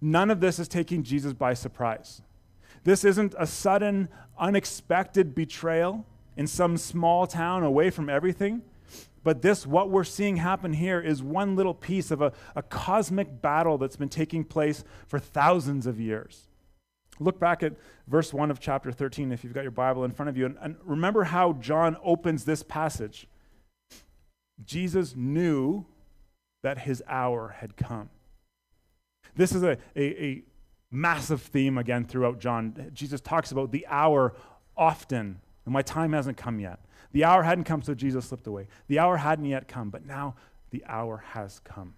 None 0.00 0.30
of 0.30 0.40
this 0.40 0.58
is 0.58 0.68
taking 0.68 1.02
Jesus 1.02 1.32
by 1.32 1.54
surprise. 1.54 2.22
This 2.84 3.04
isn't 3.04 3.34
a 3.38 3.46
sudden, 3.46 4.08
unexpected 4.38 5.34
betrayal 5.34 6.06
in 6.36 6.46
some 6.46 6.76
small 6.76 7.26
town 7.26 7.64
away 7.64 7.90
from 7.90 8.08
everything. 8.08 8.62
But 9.24 9.42
this, 9.42 9.66
what 9.66 9.90
we're 9.90 10.04
seeing 10.04 10.36
happen 10.36 10.72
here, 10.72 11.00
is 11.00 11.22
one 11.22 11.56
little 11.56 11.74
piece 11.74 12.10
of 12.10 12.22
a, 12.22 12.32
a 12.54 12.62
cosmic 12.62 13.42
battle 13.42 13.76
that's 13.76 13.96
been 13.96 14.08
taking 14.08 14.44
place 14.44 14.84
for 15.06 15.18
thousands 15.18 15.86
of 15.86 16.00
years. 16.00 16.47
Look 17.20 17.38
back 17.40 17.62
at 17.62 17.74
verse 18.06 18.32
1 18.32 18.50
of 18.50 18.60
chapter 18.60 18.92
13 18.92 19.32
if 19.32 19.44
you've 19.44 19.52
got 19.52 19.62
your 19.62 19.70
Bible 19.70 20.04
in 20.04 20.10
front 20.10 20.28
of 20.28 20.36
you, 20.36 20.46
and, 20.46 20.56
and 20.60 20.76
remember 20.84 21.24
how 21.24 21.54
John 21.54 21.96
opens 22.02 22.44
this 22.44 22.62
passage. 22.62 23.26
Jesus 24.64 25.14
knew 25.16 25.86
that 26.62 26.78
his 26.78 27.02
hour 27.08 27.56
had 27.60 27.76
come. 27.76 28.10
This 29.36 29.52
is 29.52 29.62
a, 29.62 29.78
a, 29.94 30.24
a, 30.24 30.42
massive 30.90 31.42
theme 31.42 31.76
again 31.76 32.04
throughout 32.06 32.40
John. 32.40 32.90
Jesus 32.94 33.20
talks 33.20 33.52
about 33.52 33.72
the 33.72 33.86
hour 33.88 34.34
often. 34.74 35.38
And 35.66 35.72
my 35.74 35.82
time 35.82 36.14
hasn't 36.14 36.38
come 36.38 36.60
yet. 36.60 36.80
The 37.12 37.24
hour 37.24 37.42
hadn't 37.42 37.64
come, 37.64 37.82
so 37.82 37.94
Jesus 37.94 38.26
slipped 38.26 38.46
away. 38.46 38.68
The 38.86 38.98
hour 38.98 39.18
hadn't 39.18 39.44
yet 39.44 39.68
come, 39.68 39.90
but 39.90 40.06
now 40.06 40.34
the 40.70 40.82
hour 40.86 41.22
has 41.32 41.60
come. 41.62 41.94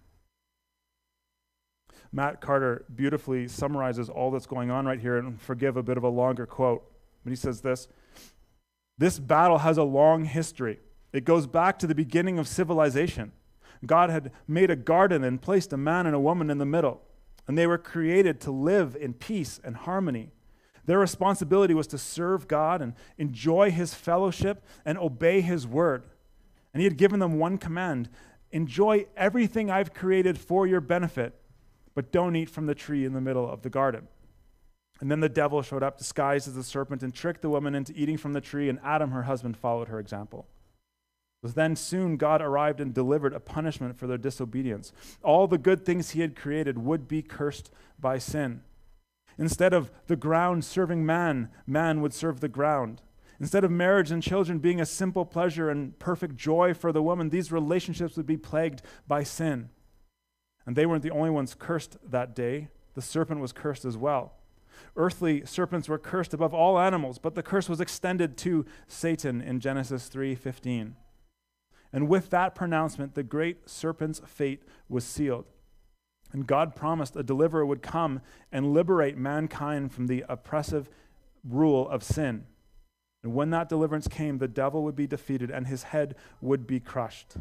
Matt 2.13 2.41
Carter 2.41 2.85
beautifully 2.93 3.47
summarizes 3.47 4.09
all 4.09 4.31
that's 4.31 4.45
going 4.45 4.69
on 4.69 4.85
right 4.85 4.99
here 4.99 5.17
and 5.17 5.41
forgive 5.41 5.77
a 5.77 5.83
bit 5.83 5.97
of 5.97 6.03
a 6.03 6.09
longer 6.09 6.45
quote. 6.45 6.83
But 7.23 7.29
he 7.29 7.35
says 7.35 7.61
this 7.61 7.87
This 8.97 9.19
battle 9.19 9.59
has 9.59 9.77
a 9.77 9.83
long 9.83 10.25
history. 10.25 10.79
It 11.13 11.25
goes 11.25 11.47
back 11.47 11.79
to 11.79 11.87
the 11.87 11.95
beginning 11.95 12.39
of 12.39 12.47
civilization. 12.47 13.31
God 13.85 14.09
had 14.09 14.31
made 14.47 14.69
a 14.69 14.75
garden 14.75 15.23
and 15.23 15.41
placed 15.41 15.73
a 15.73 15.77
man 15.77 16.05
and 16.05 16.15
a 16.15 16.19
woman 16.19 16.49
in 16.49 16.57
the 16.57 16.65
middle, 16.65 17.01
and 17.47 17.57
they 17.57 17.67
were 17.67 17.77
created 17.77 18.39
to 18.41 18.51
live 18.51 18.95
in 18.95 19.13
peace 19.13 19.59
and 19.63 19.75
harmony. 19.75 20.29
Their 20.85 20.99
responsibility 20.99 21.73
was 21.73 21.87
to 21.87 21.97
serve 21.97 22.47
God 22.47 22.81
and 22.81 22.93
enjoy 23.17 23.71
his 23.71 23.93
fellowship 23.93 24.63
and 24.85 24.97
obey 24.97 25.41
his 25.41 25.67
word. 25.67 26.03
And 26.73 26.81
he 26.81 26.85
had 26.85 26.97
given 26.97 27.19
them 27.19 27.39
one 27.39 27.57
command 27.57 28.09
enjoy 28.51 29.05
everything 29.15 29.71
I've 29.71 29.93
created 29.93 30.37
for 30.37 30.67
your 30.67 30.81
benefit, 30.81 31.40
but 31.93 32.11
don't 32.11 32.35
eat 32.35 32.49
from 32.49 32.65
the 32.65 32.75
tree 32.75 33.05
in 33.05 33.13
the 33.13 33.21
middle 33.21 33.49
of 33.49 33.61
the 33.61 33.69
garden. 33.69 34.07
And 34.99 35.09
then 35.09 35.19
the 35.19 35.29
devil 35.29 35.61
showed 35.61 35.83
up 35.83 35.97
disguised 35.97 36.47
as 36.47 36.55
a 36.55 36.63
serpent 36.63 37.01
and 37.01 37.13
tricked 37.13 37.41
the 37.41 37.49
woman 37.49 37.73
into 37.73 37.93
eating 37.95 38.17
from 38.17 38.33
the 38.33 38.41
tree, 38.41 38.69
and 38.69 38.79
Adam, 38.83 39.11
her 39.11 39.23
husband, 39.23 39.57
followed 39.57 39.87
her 39.87 39.99
example. 39.99 40.47
Then 41.43 41.75
soon 41.75 42.17
God 42.17 42.39
arrived 42.39 42.79
and 42.79 42.93
delivered 42.93 43.33
a 43.33 43.39
punishment 43.39 43.97
for 43.97 44.05
their 44.05 44.19
disobedience. 44.19 44.93
All 45.23 45.47
the 45.47 45.57
good 45.57 45.85
things 45.85 46.11
he 46.11 46.21
had 46.21 46.35
created 46.35 46.77
would 46.77 47.07
be 47.07 47.23
cursed 47.23 47.71
by 47.99 48.19
sin. 48.19 48.61
Instead 49.39 49.73
of 49.73 49.91
the 50.05 50.15
ground 50.15 50.63
serving 50.63 51.03
man, 51.03 51.49
man 51.65 51.99
would 52.01 52.13
serve 52.13 52.41
the 52.41 52.47
ground. 52.47 53.01
Instead 53.39 53.63
of 53.63 53.71
marriage 53.71 54.11
and 54.11 54.21
children 54.21 54.59
being 54.59 54.79
a 54.79 54.85
simple 54.85 55.25
pleasure 55.25 55.67
and 55.67 55.97
perfect 55.97 56.35
joy 56.35 56.75
for 56.75 56.91
the 56.91 57.01
woman, 57.01 57.29
these 57.29 57.51
relationships 57.51 58.15
would 58.15 58.27
be 58.27 58.37
plagued 58.37 58.83
by 59.07 59.23
sin. 59.23 59.69
And 60.65 60.75
they 60.75 60.85
weren't 60.85 61.03
the 61.03 61.11
only 61.11 61.29
ones 61.29 61.55
cursed 61.57 61.97
that 62.03 62.35
day. 62.35 62.69
The 62.93 63.01
serpent 63.01 63.41
was 63.41 63.51
cursed 63.51 63.85
as 63.85 63.97
well. 63.97 64.33
Earthly 64.95 65.45
serpents 65.45 65.87
were 65.87 65.97
cursed 65.97 66.33
above 66.33 66.53
all 66.53 66.79
animals, 66.79 67.17
but 67.17 67.35
the 67.35 67.43
curse 67.43 67.69
was 67.69 67.81
extended 67.81 68.37
to 68.37 68.65
Satan 68.87 69.41
in 69.41 69.59
Genesis 69.59 70.09
3:15. 70.09 70.95
And 71.93 72.07
with 72.07 72.29
that 72.29 72.55
pronouncement, 72.55 73.15
the 73.15 73.23
great 73.23 73.69
serpent's 73.69 74.21
fate 74.25 74.63
was 74.87 75.03
sealed. 75.03 75.45
And 76.31 76.47
God 76.47 76.75
promised 76.75 77.15
a 77.15 77.23
deliverer 77.23 77.65
would 77.65 77.81
come 77.81 78.21
and 78.51 78.73
liberate 78.73 79.17
mankind 79.17 79.91
from 79.91 80.07
the 80.07 80.23
oppressive 80.29 80.89
rule 81.43 81.89
of 81.89 82.03
sin. 82.03 82.45
And 83.23 83.33
when 83.33 83.49
that 83.51 83.69
deliverance 83.69 84.07
came, 84.07 84.37
the 84.37 84.47
devil 84.47 84.83
would 84.83 84.95
be 84.95 85.07
defeated 85.07 85.51
and 85.51 85.67
his 85.67 85.83
head 85.83 86.15
would 86.39 86.65
be 86.65 86.79
crushed. 86.79 87.35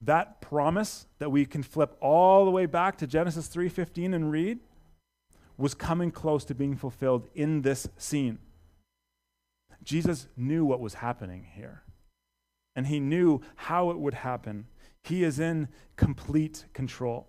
That 0.00 0.40
promise 0.40 1.06
that 1.18 1.30
we 1.30 1.44
can 1.44 1.62
flip 1.62 1.96
all 2.00 2.44
the 2.44 2.50
way 2.50 2.66
back 2.66 2.98
to 2.98 3.06
Genesis 3.06 3.48
3:15 3.48 4.14
and 4.14 4.30
read 4.30 4.60
was 5.56 5.74
coming 5.74 6.10
close 6.10 6.44
to 6.44 6.54
being 6.54 6.76
fulfilled 6.76 7.28
in 7.34 7.62
this 7.62 7.88
scene. 7.96 8.38
Jesus 9.82 10.28
knew 10.36 10.64
what 10.64 10.80
was 10.80 10.94
happening 10.94 11.48
here 11.54 11.82
and 12.78 12.86
he 12.86 13.00
knew 13.00 13.40
how 13.56 13.90
it 13.90 13.98
would 13.98 14.14
happen. 14.14 14.68
He 15.02 15.24
is 15.24 15.40
in 15.40 15.66
complete 15.96 16.66
control. 16.72 17.26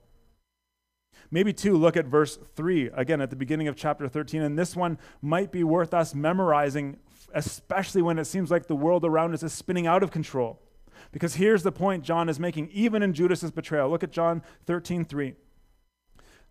Maybe, 1.31 1.53
too, 1.53 1.75
look 1.75 1.97
at 1.97 2.05
verse 2.05 2.37
3, 2.55 2.91
again 2.93 3.19
at 3.19 3.31
the 3.31 3.35
beginning 3.35 3.67
of 3.67 3.75
chapter 3.75 4.07
13. 4.07 4.43
And 4.43 4.59
this 4.59 4.75
one 4.75 4.99
might 5.23 5.51
be 5.51 5.63
worth 5.63 5.91
us 5.91 6.13
memorizing, 6.13 6.97
especially 7.33 8.03
when 8.03 8.19
it 8.19 8.25
seems 8.25 8.51
like 8.51 8.67
the 8.67 8.75
world 8.75 9.03
around 9.03 9.33
us 9.33 9.41
is 9.41 9.51
spinning 9.51 9.87
out 9.87 10.03
of 10.03 10.11
control. 10.11 10.61
Because 11.11 11.35
here's 11.35 11.63
the 11.63 11.71
point 11.71 12.03
John 12.03 12.29
is 12.29 12.39
making, 12.39 12.69
even 12.71 13.01
in 13.03 13.13
Judas's 13.13 13.51
betrayal. 13.51 13.89
Look 13.89 14.03
at 14.03 14.11
John 14.11 14.41
13 14.65 15.05
3. 15.05 15.33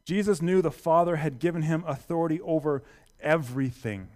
Jesus 0.04 0.40
knew 0.40 0.62
the 0.62 0.70
Father 0.70 1.16
had 1.16 1.38
given 1.38 1.62
him 1.62 1.84
authority 1.86 2.40
over 2.40 2.82
everything, 3.20 4.08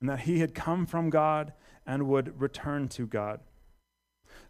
and 0.00 0.08
that 0.10 0.20
he 0.20 0.40
had 0.40 0.54
come 0.54 0.84
from 0.84 1.10
God 1.10 1.52
and 1.86 2.06
would 2.08 2.40
return 2.40 2.88
to 2.90 3.06
God. 3.06 3.40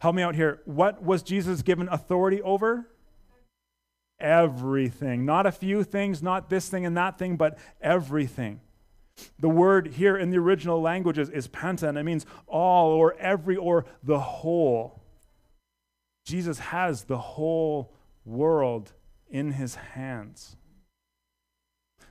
Help 0.01 0.17
me 0.17 0.23
out 0.23 0.35
here. 0.35 0.61
What 0.65 1.03
was 1.03 1.23
Jesus 1.23 1.63
given 1.63 1.89
authority 1.89 2.43
over? 2.43 2.89
Everything. 4.19 5.25
Not 5.25 5.47
a 5.47 5.53
few 5.53 5.85
things, 5.85 6.23
not 6.23 6.51
this 6.51 6.69
thing 6.69 6.85
and 6.85 6.97
that 6.97 7.19
thing, 7.19 7.37
but 7.37 7.59
everything. 7.81 8.61
The 9.39 9.49
word 9.49 9.89
here 9.95 10.17
in 10.17 10.31
the 10.31 10.39
original 10.39 10.81
languages 10.81 11.29
is 11.29 11.49
panta, 11.49 11.89
and 11.89 11.99
it 11.99 12.03
means 12.03 12.27
all 12.47 12.91
or 12.91 13.15
every 13.19 13.57
or 13.57 13.85
the 14.03 14.19
whole. 14.19 15.03
Jesus 16.25 16.59
has 16.59 17.05
the 17.05 17.19
whole 17.19 17.95
world 18.25 18.93
in 19.29 19.53
his 19.53 19.75
hands. 19.75 20.57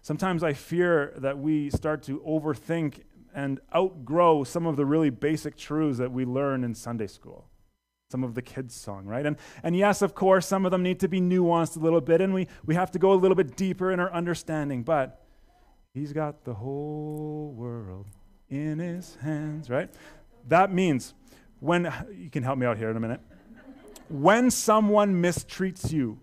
Sometimes 0.01 0.43
I 0.43 0.53
fear 0.53 1.13
that 1.17 1.37
we 1.37 1.69
start 1.69 2.03
to 2.03 2.19
overthink 2.19 3.01
and 3.33 3.59
outgrow 3.73 4.43
some 4.43 4.65
of 4.65 4.75
the 4.75 4.85
really 4.85 5.09
basic 5.09 5.55
truths 5.55 5.99
that 5.99 6.11
we 6.11 6.25
learn 6.25 6.63
in 6.63 6.75
Sunday 6.75 7.07
school. 7.07 7.47
Some 8.11 8.23
of 8.23 8.35
the 8.35 8.41
kids' 8.41 8.75
song, 8.75 9.05
right? 9.05 9.25
And, 9.25 9.37
and 9.63 9.75
yes, 9.75 10.01
of 10.01 10.13
course, 10.15 10.45
some 10.45 10.65
of 10.65 10.71
them 10.71 10.83
need 10.83 10.99
to 10.99 11.07
be 11.07 11.21
nuanced 11.21 11.77
a 11.77 11.79
little 11.79 12.01
bit, 12.01 12.19
and 12.19 12.33
we, 12.33 12.47
we 12.65 12.75
have 12.75 12.91
to 12.91 12.99
go 12.99 13.13
a 13.13 13.15
little 13.15 13.35
bit 13.35 13.55
deeper 13.55 13.91
in 13.91 14.01
our 14.01 14.11
understanding. 14.11 14.83
But 14.83 15.20
he's 15.93 16.13
got 16.13 16.43
the 16.43 16.53
whole 16.53 17.53
world 17.55 18.07
in 18.49 18.79
his 18.79 19.15
hands, 19.15 19.69
right? 19.69 19.89
That 20.47 20.73
means 20.73 21.13
when, 21.59 21.91
you 22.15 22.29
can 22.29 22.43
help 22.43 22.57
me 22.57 22.65
out 22.65 22.77
here 22.77 22.89
in 22.89 22.97
a 22.97 22.99
minute. 22.99 23.21
When 24.09 24.51
someone 24.51 25.21
mistreats 25.21 25.91
you 25.91 26.19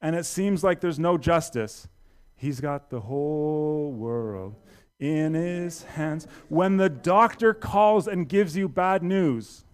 and 0.00 0.14
it 0.14 0.26
seems 0.26 0.62
like 0.62 0.80
there's 0.80 0.98
no 0.98 1.16
justice, 1.16 1.88
he's 2.34 2.60
got 2.60 2.90
the 2.90 3.00
whole 3.00 3.92
world 3.92 4.56
in 4.98 5.34
his 5.34 5.84
hands. 5.84 6.26
When 6.48 6.76
the 6.76 6.88
doctor 6.88 7.54
calls 7.54 8.06
and 8.06 8.28
gives 8.28 8.56
you 8.56 8.68
bad 8.68 9.02
news, 9.02 9.64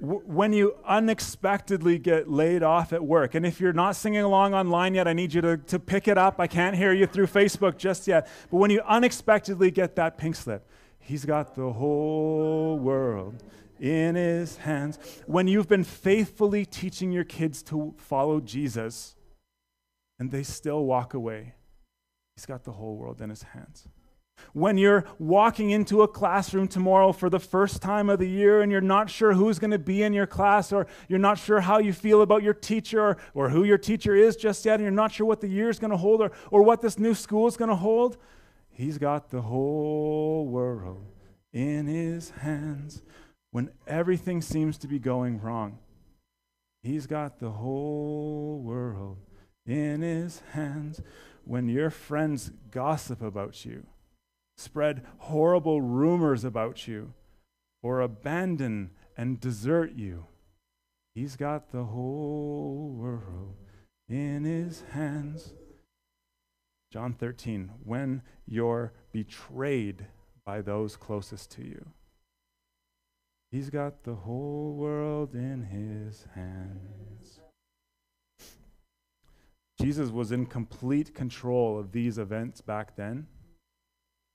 when 0.00 0.52
you 0.52 0.76
unexpectedly 0.84 1.98
get 1.98 2.30
laid 2.30 2.62
off 2.62 2.92
at 2.92 3.04
work, 3.04 3.34
and 3.34 3.44
if 3.44 3.60
you're 3.60 3.72
not 3.72 3.96
singing 3.96 4.22
along 4.22 4.54
online 4.54 4.94
yet, 4.94 5.08
I 5.08 5.12
need 5.12 5.34
you 5.34 5.40
to, 5.42 5.56
to 5.56 5.78
pick 5.78 6.08
it 6.08 6.18
up. 6.18 6.40
I 6.40 6.46
can't 6.46 6.76
hear 6.76 6.92
you 6.92 7.06
through 7.06 7.26
Facebook 7.26 7.76
just 7.76 8.06
yet. 8.06 8.28
But 8.50 8.58
when 8.58 8.70
you 8.70 8.80
unexpectedly 8.82 9.70
get 9.70 9.96
that 9.96 10.18
pink 10.18 10.36
slip, 10.36 10.68
he's 10.98 11.24
got 11.24 11.54
the 11.54 11.72
whole 11.72 12.78
world 12.78 13.42
in 13.80 14.14
his 14.14 14.58
hands. 14.58 14.98
When 15.26 15.48
you've 15.48 15.68
been 15.68 15.84
faithfully 15.84 16.64
teaching 16.64 17.12
your 17.12 17.24
kids 17.24 17.62
to 17.64 17.94
follow 17.98 18.40
Jesus, 18.40 19.14
and 20.18 20.30
they 20.30 20.42
still 20.42 20.84
walk 20.84 21.14
away. 21.14 21.54
He's 22.36 22.46
got 22.46 22.64
the 22.64 22.72
whole 22.72 22.96
world 22.96 23.20
in 23.20 23.30
his 23.30 23.42
hands. 23.42 23.88
When 24.52 24.78
you're 24.78 25.04
walking 25.18 25.70
into 25.70 26.02
a 26.02 26.08
classroom 26.08 26.68
tomorrow 26.68 27.12
for 27.12 27.30
the 27.30 27.38
first 27.38 27.82
time 27.82 28.08
of 28.08 28.18
the 28.18 28.28
year 28.28 28.62
and 28.62 28.72
you're 28.72 28.80
not 28.80 29.10
sure 29.10 29.32
who's 29.32 29.58
going 29.58 29.70
to 29.70 29.78
be 29.78 30.02
in 30.02 30.12
your 30.12 30.26
class, 30.26 30.72
or 30.72 30.86
you're 31.08 31.18
not 31.18 31.38
sure 31.38 31.60
how 31.60 31.78
you 31.78 31.92
feel 31.92 32.22
about 32.22 32.42
your 32.42 32.54
teacher 32.54 33.00
or, 33.00 33.16
or 33.34 33.48
who 33.50 33.64
your 33.64 33.78
teacher 33.78 34.14
is 34.14 34.36
just 34.36 34.64
yet, 34.64 34.74
and 34.74 34.82
you're 34.82 34.90
not 34.90 35.12
sure 35.12 35.26
what 35.26 35.40
the 35.40 35.48
year 35.48 35.68
is 35.68 35.78
going 35.78 35.90
to 35.90 35.96
hold 35.96 36.20
or, 36.20 36.32
or 36.50 36.62
what 36.62 36.80
this 36.80 36.98
new 36.98 37.14
school 37.14 37.46
is 37.46 37.56
going 37.56 37.70
to 37.70 37.76
hold, 37.76 38.16
He's 38.70 38.98
got 38.98 39.30
the 39.30 39.42
whole 39.42 40.46
world 40.46 41.04
in 41.52 41.86
His 41.86 42.30
hands. 42.30 43.02
When 43.50 43.70
everything 43.86 44.40
seems 44.40 44.78
to 44.78 44.86
be 44.86 44.98
going 44.98 45.40
wrong, 45.40 45.78
He's 46.82 47.06
got 47.06 47.40
the 47.40 47.50
whole 47.50 48.60
world 48.62 49.18
in 49.68 50.02
his 50.02 50.42
hands. 50.52 51.00
When 51.44 51.68
your 51.68 51.90
friends 51.90 52.50
gossip 52.70 53.22
about 53.22 53.64
you, 53.64 53.86
spread 54.58 55.06
horrible 55.18 55.80
rumors 55.80 56.44
about 56.44 56.88
you, 56.88 57.14
or 57.82 58.00
abandon 58.00 58.90
and 59.16 59.40
desert 59.40 59.92
you, 59.94 60.26
he's 61.14 61.36
got 61.36 61.70
the 61.70 61.84
whole 61.84 62.92
world 62.94 63.56
in 64.08 64.44
his 64.44 64.82
hands. 64.92 65.54
John 66.90 67.14
13, 67.14 67.70
when 67.84 68.22
you're 68.46 68.92
betrayed 69.12 70.06
by 70.44 70.60
those 70.60 70.96
closest 70.96 71.52
to 71.52 71.62
you. 71.62 71.90
He's 73.50 73.70
got 73.70 74.02
the 74.02 74.14
whole 74.14 74.74
world 74.74 75.34
in 75.34 75.62
his 75.62 76.26
hands. 76.34 77.40
Jesus 79.80 80.10
was 80.10 80.32
in 80.32 80.46
complete 80.46 81.14
control 81.14 81.78
of 81.78 81.92
these 81.92 82.18
events 82.18 82.60
back 82.60 82.96
then, 82.96 83.26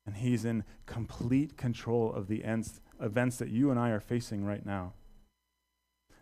and 0.06 0.18
he's 0.18 0.46
in 0.46 0.64
complete 0.86 1.58
control 1.58 2.12
of 2.12 2.28
the 2.28 2.44
ends, 2.44 2.82
events 3.02 3.38
that 3.38 3.50
you 3.50 3.72
and 3.72 3.80
I 3.80 3.90
are 3.90 4.00
facing 4.00 4.44
right 4.44 4.66
now. 4.66 4.94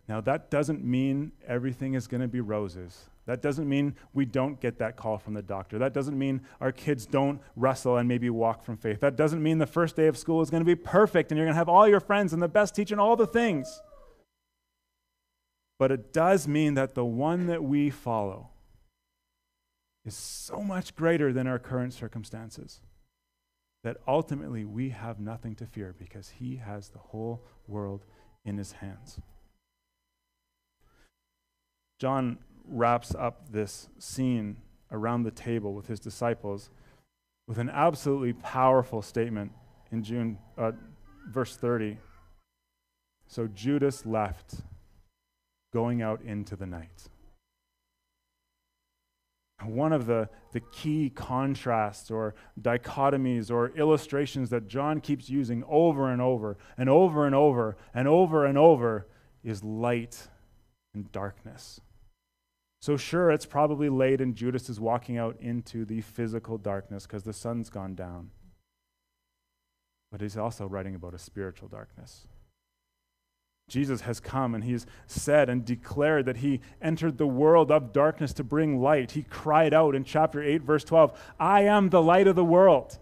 Now, 0.07 0.21
that 0.21 0.51
doesn't 0.51 0.83
mean 0.83 1.31
everything 1.47 1.93
is 1.93 2.07
going 2.07 2.21
to 2.21 2.27
be 2.27 2.41
roses. 2.41 3.09
That 3.27 3.41
doesn't 3.41 3.69
mean 3.69 3.95
we 4.13 4.25
don't 4.25 4.59
get 4.59 4.79
that 4.79 4.97
call 4.97 5.17
from 5.17 5.35
the 5.35 5.41
doctor. 5.41 5.77
That 5.77 5.93
doesn't 5.93 6.17
mean 6.17 6.41
our 6.59 6.71
kids 6.71 7.05
don't 7.05 7.39
wrestle 7.55 7.97
and 7.97 8.07
maybe 8.07 8.29
walk 8.29 8.63
from 8.63 8.77
faith. 8.77 9.00
That 9.00 9.15
doesn't 9.15 9.41
mean 9.41 9.59
the 9.59 9.67
first 9.67 9.95
day 9.95 10.07
of 10.07 10.17
school 10.17 10.41
is 10.41 10.50
going 10.50 10.61
to 10.61 10.65
be 10.65 10.75
perfect 10.75 11.31
and 11.31 11.38
you're 11.38 11.45
going 11.45 11.53
to 11.53 11.59
have 11.59 11.69
all 11.69 11.88
your 11.88 12.00
friends 12.00 12.33
and 12.33 12.41
the 12.41 12.47
best 12.47 12.75
teacher 12.75 12.93
and 12.93 13.01
all 13.01 13.15
the 13.15 13.27
things. 13.27 13.81
But 15.79 15.91
it 15.91 16.11
does 16.11 16.47
mean 16.47 16.73
that 16.73 16.93
the 16.93 17.05
one 17.05 17.47
that 17.47 17.63
we 17.63 17.89
follow 17.89 18.50
is 20.03 20.15
so 20.15 20.61
much 20.61 20.95
greater 20.95 21.31
than 21.31 21.47
our 21.47 21.59
current 21.59 21.93
circumstances 21.93 22.81
that 23.83 23.97
ultimately 24.07 24.63
we 24.65 24.89
have 24.89 25.19
nothing 25.19 25.55
to 25.55 25.65
fear 25.65 25.95
because 25.97 26.29
he 26.29 26.57
has 26.57 26.89
the 26.89 27.00
whole 27.00 27.43
world 27.67 28.05
in 28.45 28.57
his 28.57 28.73
hands. 28.73 29.19
John 32.00 32.39
wraps 32.67 33.13
up 33.15 33.51
this 33.51 33.89
scene 34.00 34.57
around 34.91 35.23
the 35.23 35.31
table 35.31 35.73
with 35.73 35.88
his 35.88 36.00
disciples 36.00 36.69
with 37.47 37.57
an 37.57 37.69
absolutely 37.69 38.33
powerful 38.33 39.01
statement 39.01 39.51
in 39.91 40.03
June, 40.03 40.38
uh, 40.57 40.71
verse 41.27 41.55
30. 41.55 41.97
So 43.27 43.47
Judas 43.47 44.05
left, 44.05 44.55
going 45.73 46.01
out 46.01 46.21
into 46.21 46.55
the 46.55 46.65
night. 46.65 47.09
One 49.65 49.94
of 49.94 50.06
the, 50.06 50.30
the 50.51 50.60
key 50.60 51.10
contrasts 51.10 52.10
or 52.10 52.36
dichotomies 52.60 53.51
or 53.51 53.70
illustrations 53.77 54.50
that 54.50 54.68
John 54.68 55.01
keeps 55.01 55.30
using 55.30 55.63
over 55.68 56.12
and 56.12 56.22
over 56.22 56.58
and 56.77 56.89
over 56.89 57.25
and 57.25 57.36
over 57.36 57.77
and 57.94 58.08
over 58.08 58.46
and 58.46 58.58
over 58.58 59.08
is 59.44 59.63
light 59.63 60.27
and 60.94 61.12
darkness. 61.12 61.82
So, 62.82 62.98
sure, 62.98 63.30
it's 63.30 63.46
probably 63.46 63.89
late 63.89 64.22
and 64.22 64.36
Judas 64.36 64.68
is 64.70 64.80
walking 64.80 65.18
out 65.18 65.38
into 65.39 65.86
the 65.86 66.01
physical 66.01 66.58
darkness 66.58 67.06
because 67.06 67.24
the 67.24 67.34
sun's 67.34 67.70
gone 67.70 67.94
down. 67.94 68.32
But 70.12 70.22
he's 70.22 70.38
also 70.38 70.65
writing 70.65 70.96
about 70.96 71.13
a 71.13 71.20
spiritual 71.20 71.68
darkness. 71.68 72.27
Jesus 73.71 74.01
has 74.01 74.19
come 74.19 74.53
and 74.53 74.65
he's 74.65 74.85
said 75.07 75.49
and 75.49 75.63
declared 75.63 76.25
that 76.25 76.37
he 76.37 76.59
entered 76.81 77.17
the 77.17 77.25
world 77.25 77.71
of 77.71 77.93
darkness 77.93 78.33
to 78.33 78.43
bring 78.43 78.81
light. 78.81 79.11
He 79.11 79.23
cried 79.23 79.73
out 79.73 79.95
in 79.95 80.03
chapter 80.03 80.43
8, 80.43 80.61
verse 80.61 80.83
12, 80.83 81.17
I 81.39 81.61
am 81.61 81.89
the 81.89 82.01
light 82.01 82.27
of 82.27 82.35
the 82.35 82.43
world. 82.43 82.97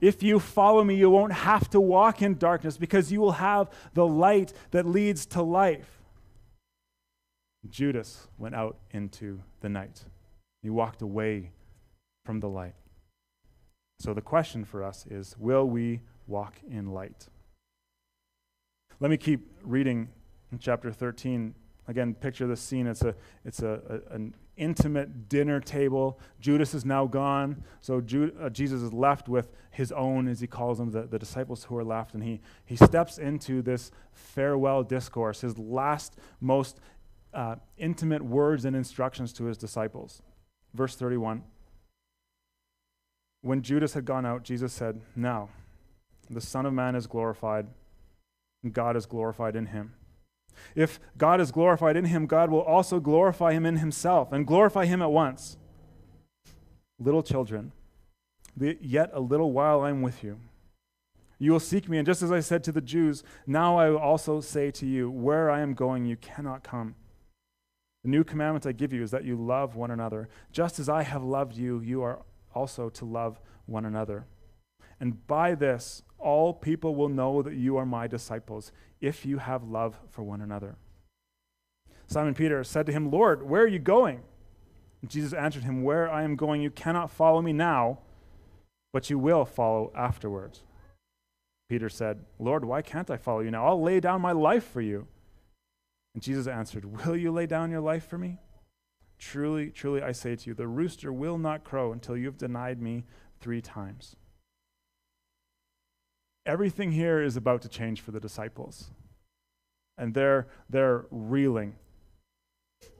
If 0.00 0.20
you 0.20 0.40
follow 0.40 0.82
me, 0.82 0.96
you 0.96 1.10
won't 1.10 1.32
have 1.32 1.70
to 1.70 1.80
walk 1.80 2.22
in 2.22 2.38
darkness 2.38 2.76
because 2.76 3.12
you 3.12 3.20
will 3.20 3.38
have 3.38 3.70
the 3.94 4.04
light 4.04 4.52
that 4.72 4.84
leads 4.84 5.26
to 5.26 5.42
life. 5.42 6.02
Judas 7.68 8.26
went 8.36 8.56
out 8.56 8.78
into 8.90 9.40
the 9.60 9.68
night. 9.68 10.02
He 10.60 10.70
walked 10.70 11.02
away 11.02 11.52
from 12.24 12.40
the 12.40 12.48
light. 12.48 12.74
So 14.00 14.12
the 14.12 14.22
question 14.22 14.64
for 14.64 14.82
us 14.82 15.06
is 15.06 15.36
will 15.38 15.66
we 15.66 16.00
walk 16.26 16.56
in 16.68 16.86
light? 16.90 17.28
Let 19.00 19.10
me 19.10 19.16
keep 19.16 19.50
reading 19.62 20.10
in 20.52 20.58
chapter 20.58 20.92
13. 20.92 21.54
Again, 21.88 22.14
picture 22.14 22.46
this 22.46 22.60
scene. 22.60 22.86
It's, 22.86 23.02
a, 23.02 23.14
it's 23.46 23.62
a, 23.62 24.02
a 24.10 24.14
an 24.14 24.34
intimate 24.58 25.26
dinner 25.30 25.58
table. 25.58 26.20
Judas 26.38 26.74
is 26.74 26.84
now 26.84 27.06
gone. 27.06 27.64
So 27.80 28.02
Ju- 28.02 28.34
uh, 28.38 28.50
Jesus 28.50 28.82
is 28.82 28.92
left 28.92 29.26
with 29.26 29.52
his 29.70 29.90
own, 29.90 30.28
as 30.28 30.40
he 30.40 30.46
calls 30.46 30.76
them, 30.76 30.90
the, 30.90 31.06
the 31.06 31.18
disciples 31.18 31.64
who 31.64 31.78
are 31.78 31.84
left. 31.84 32.12
And 32.12 32.22
he, 32.22 32.42
he 32.66 32.76
steps 32.76 33.16
into 33.16 33.62
this 33.62 33.90
farewell 34.12 34.82
discourse, 34.82 35.40
his 35.40 35.58
last, 35.58 36.16
most 36.38 36.78
uh, 37.32 37.56
intimate 37.78 38.22
words 38.22 38.66
and 38.66 38.76
instructions 38.76 39.32
to 39.32 39.44
his 39.44 39.56
disciples. 39.56 40.20
Verse 40.74 40.94
31 40.94 41.42
When 43.40 43.62
Judas 43.62 43.94
had 43.94 44.04
gone 44.04 44.26
out, 44.26 44.42
Jesus 44.42 44.74
said, 44.74 45.00
Now, 45.16 45.48
the 46.28 46.42
Son 46.42 46.66
of 46.66 46.74
Man 46.74 46.94
is 46.94 47.06
glorified, 47.06 47.66
God 48.68 48.96
is 48.96 49.06
glorified 49.06 49.56
in 49.56 49.66
him. 49.66 49.94
If 50.74 51.00
God 51.16 51.40
is 51.40 51.50
glorified 51.50 51.96
in 51.96 52.04
him, 52.06 52.26
God 52.26 52.50
will 52.50 52.62
also 52.62 53.00
glorify 53.00 53.52
him 53.52 53.64
in 53.64 53.76
himself 53.76 54.32
and 54.32 54.46
glorify 54.46 54.86
him 54.86 55.00
at 55.00 55.10
once. 55.10 55.56
Little 56.98 57.22
children, 57.22 57.72
yet 58.58 59.10
a 59.12 59.20
little 59.20 59.52
while 59.52 59.82
I'm 59.82 60.02
with 60.02 60.22
you. 60.22 60.38
You 61.38 61.52
will 61.52 61.60
seek 61.60 61.88
me, 61.88 61.96
and 61.96 62.04
just 62.04 62.20
as 62.20 62.30
I 62.30 62.40
said 62.40 62.62
to 62.64 62.72
the 62.72 62.82
Jews, 62.82 63.24
now 63.46 63.78
I 63.78 63.88
will 63.88 63.98
also 63.98 64.42
say 64.42 64.70
to 64.72 64.86
you, 64.86 65.10
Where 65.10 65.50
I 65.50 65.60
am 65.60 65.72
going, 65.72 66.04
you 66.04 66.16
cannot 66.16 66.62
come. 66.62 66.96
The 68.02 68.10
new 68.10 68.24
commandment 68.24 68.66
I 68.66 68.72
give 68.72 68.92
you 68.92 69.02
is 69.02 69.10
that 69.10 69.24
you 69.24 69.36
love 69.36 69.74
one 69.74 69.90
another. 69.90 70.28
Just 70.52 70.78
as 70.78 70.90
I 70.90 71.02
have 71.02 71.22
loved 71.22 71.56
you, 71.56 71.80
you 71.80 72.02
are 72.02 72.20
also 72.54 72.90
to 72.90 73.04
love 73.06 73.40
one 73.64 73.86
another. 73.86 74.26
And 75.00 75.26
by 75.26 75.54
this, 75.54 76.02
all 76.18 76.52
people 76.52 76.94
will 76.94 77.08
know 77.08 77.42
that 77.42 77.54
you 77.54 77.76
are 77.78 77.86
my 77.86 78.06
disciples, 78.06 78.72
if 79.00 79.24
you 79.24 79.38
have 79.38 79.64
love 79.64 79.98
for 80.10 80.22
one 80.22 80.42
another. 80.42 80.76
Simon 82.06 82.34
Peter 82.34 82.62
said 82.62 82.86
to 82.86 82.92
him, 82.92 83.10
Lord, 83.10 83.42
where 83.42 83.62
are 83.62 83.68
you 83.68 83.78
going? 83.78 84.20
And 85.00 85.10
Jesus 85.10 85.32
answered 85.32 85.64
him, 85.64 85.82
Where 85.82 86.10
I 86.10 86.22
am 86.22 86.36
going, 86.36 86.60
you 86.60 86.70
cannot 86.70 87.10
follow 87.10 87.40
me 87.40 87.52
now, 87.52 88.00
but 88.92 89.08
you 89.08 89.18
will 89.18 89.44
follow 89.44 89.92
afterwards. 89.96 90.62
Peter 91.68 91.88
said, 91.88 92.24
Lord, 92.38 92.64
why 92.64 92.82
can't 92.82 93.10
I 93.10 93.16
follow 93.16 93.40
you 93.40 93.50
now? 93.52 93.64
I'll 93.66 93.80
lay 93.80 94.00
down 94.00 94.20
my 94.20 94.32
life 94.32 94.64
for 94.64 94.80
you. 94.80 95.06
And 96.14 96.22
Jesus 96.22 96.46
answered, 96.46 96.84
Will 96.84 97.16
you 97.16 97.30
lay 97.30 97.46
down 97.46 97.70
your 97.70 97.80
life 97.80 98.06
for 98.06 98.18
me? 98.18 98.38
Truly, 99.18 99.70
truly, 99.70 100.02
I 100.02 100.12
say 100.12 100.34
to 100.34 100.50
you, 100.50 100.54
the 100.54 100.66
rooster 100.66 101.12
will 101.12 101.38
not 101.38 101.62
crow 101.62 101.92
until 101.92 102.16
you 102.16 102.26
have 102.26 102.38
denied 102.38 102.80
me 102.82 103.04
three 103.38 103.60
times. 103.60 104.16
Everything 106.46 106.92
here 106.92 107.22
is 107.22 107.36
about 107.36 107.62
to 107.62 107.68
change 107.68 108.00
for 108.00 108.10
the 108.10 108.20
disciples. 108.20 108.90
And 109.98 110.14
they're, 110.14 110.48
they're 110.68 111.06
reeling. 111.10 111.76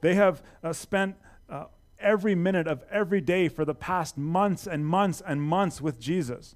They 0.03 0.14
have 0.14 0.42
uh, 0.62 0.72
spent 0.72 1.16
uh, 1.48 1.66
every 1.98 2.35
minute 2.35 2.66
of 2.66 2.85
every 2.90 3.20
day 3.20 3.48
for 3.48 3.64
the 3.64 3.74
past 3.74 4.18
months 4.18 4.66
and 4.66 4.87
months 4.87 5.22
and 5.24 5.40
months 5.42 5.81
with 5.81 5.98
Jesus. 5.98 6.55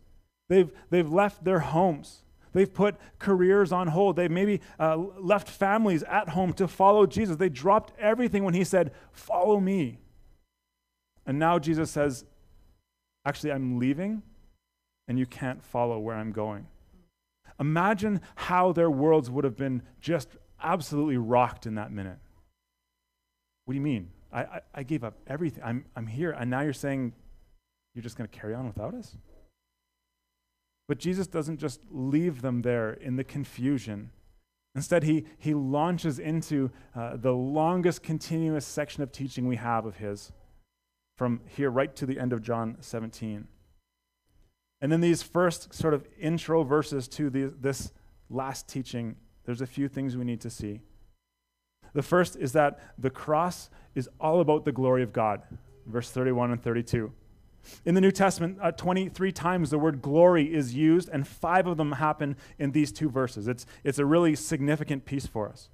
They've, 0.49 0.71
they've 0.91 1.11
left 1.11 1.45
their 1.45 1.61
homes. 1.61 2.23
They've 2.53 2.73
put 2.73 2.97
careers 3.19 3.73
on 3.73 3.89
hold. 3.89 4.17
They've 4.17 4.31
maybe 4.31 4.61
uh, 4.79 4.97
left 4.97 5.49
families 5.49 6.03
at 6.05 6.31
home 6.31 6.53
to 6.55 6.69
follow 6.69 7.05
Jesus. 7.07 7.37
They 7.37 7.49
dropped 7.49 7.93
everything 7.99 8.45
when 8.45 8.55
he 8.55 8.65
said, 8.65 8.93
Follow 9.13 9.59
me. 9.59 9.99
And 11.27 11.39
now 11.39 11.59
Jesus 11.59 11.91
says, 11.91 12.25
Actually, 13.27 13.53
I'm 13.53 13.79
leaving, 13.79 14.23
and 15.09 15.19
you 15.19 15.27
can't 15.27 15.65
follow 15.65 15.99
where 15.99 16.15
I'm 16.15 16.31
going. 16.31 16.67
Imagine 17.61 18.21
how 18.37 18.73
their 18.73 18.91
worlds 18.91 19.31
would 19.31 19.45
have 19.45 19.57
been 19.57 19.83
just 20.01 20.29
absolutely 20.63 21.17
rocked 21.17 21.67
in 21.67 21.77
that 21.77 21.93
minute. 21.93 22.19
What 23.65 23.73
do 23.73 23.77
you 23.77 23.85
mean? 23.85 24.11
I, 24.33 24.43
I, 24.43 24.61
I 24.75 24.83
gave 24.83 25.05
up 25.05 25.15
everything. 25.27 25.63
I'm, 25.65 25.85
I'm 25.95 26.07
here, 26.07 26.33
and 26.33 26.51
now 26.51 26.61
you're 26.61 26.73
saying 26.73 27.13
you're 27.95 28.03
just 28.03 28.17
going 28.17 28.29
to 28.29 28.39
carry 28.39 28.55
on 28.55 28.67
without 28.67 28.95
us? 28.95 29.17
But 30.89 30.99
Jesus 30.99 31.27
doesn't 31.27 31.59
just 31.59 31.81
leave 31.91 32.43
them 32.43 32.63
there 32.63 32.93
in 32.93 33.17
the 33.17 33.25
confusion. 33.25 34.11
Instead, 34.75 35.05
he, 35.05 35.25
he 35.39 35.55
launches 35.55 36.19
into 36.19 36.71
uh, 36.95 37.17
the 37.17 37.33
longest 37.33 38.03
continuous 38.03 38.67
section 38.67 39.03
of 39.03 39.13
teaching 39.13 39.47
we 39.47 39.57
have 39.57 39.87
of 39.87 39.97
his, 39.97 40.33
from 41.17 41.41
here 41.47 41.71
right 41.71 41.95
to 41.97 42.05
the 42.05 42.19
end 42.19 42.33
of 42.33 42.43
John 42.43 42.77
17. 42.81 43.47
And 44.85 44.93
in 44.93 45.01
these 45.01 45.23
first 45.23 45.73
sort 45.73 45.95
of 45.95 46.07
intro 46.21 46.63
verses 46.63 47.09
to 47.09 47.31
the, 47.31 47.45
this 47.59 47.91
last 48.29 48.69
teaching, 48.69 49.17
there's 49.47 49.63
a 49.63 49.67
few 49.67 49.89
things 49.89 50.15
we 50.15 50.27
need 50.27 50.43
to 50.43 50.51
see. 50.51 50.83
The 51.95 52.03
first 52.03 52.37
is 52.37 52.53
that 52.53 52.79
the 52.99 53.09
cross 53.09 53.71
is 53.95 54.11
all 54.21 54.41
about 54.41 54.67
the 54.67 54.73
glory 54.73 55.03
of 55.03 55.11
God, 55.11 55.41
verse 55.87 56.11
31 56.11 56.51
and 56.51 56.63
32. 56.63 57.11
In 57.87 57.95
the 57.95 58.01
New 58.03 58.11
Testament, 58.11 58.59
uh, 58.61 58.73
23 58.73 59.33
times 59.33 59.71
the 59.71 59.79
word 59.79 60.03
glory 60.03 60.53
is 60.55 60.75
used, 60.75 61.09
and 61.09 61.27
five 61.27 61.67
of 61.67 61.79
them 61.79 61.93
happen 61.93 62.37
in 62.59 62.73
these 62.73 62.93
two 62.93 63.09
verses. 63.09 63.49
It's, 63.49 63.65
it's 63.85 63.99
a 63.99 64.05
really 64.05 64.37
significant 64.37 65.07
piece 65.07 65.27
for 65.27 65.49
us. 65.49 65.71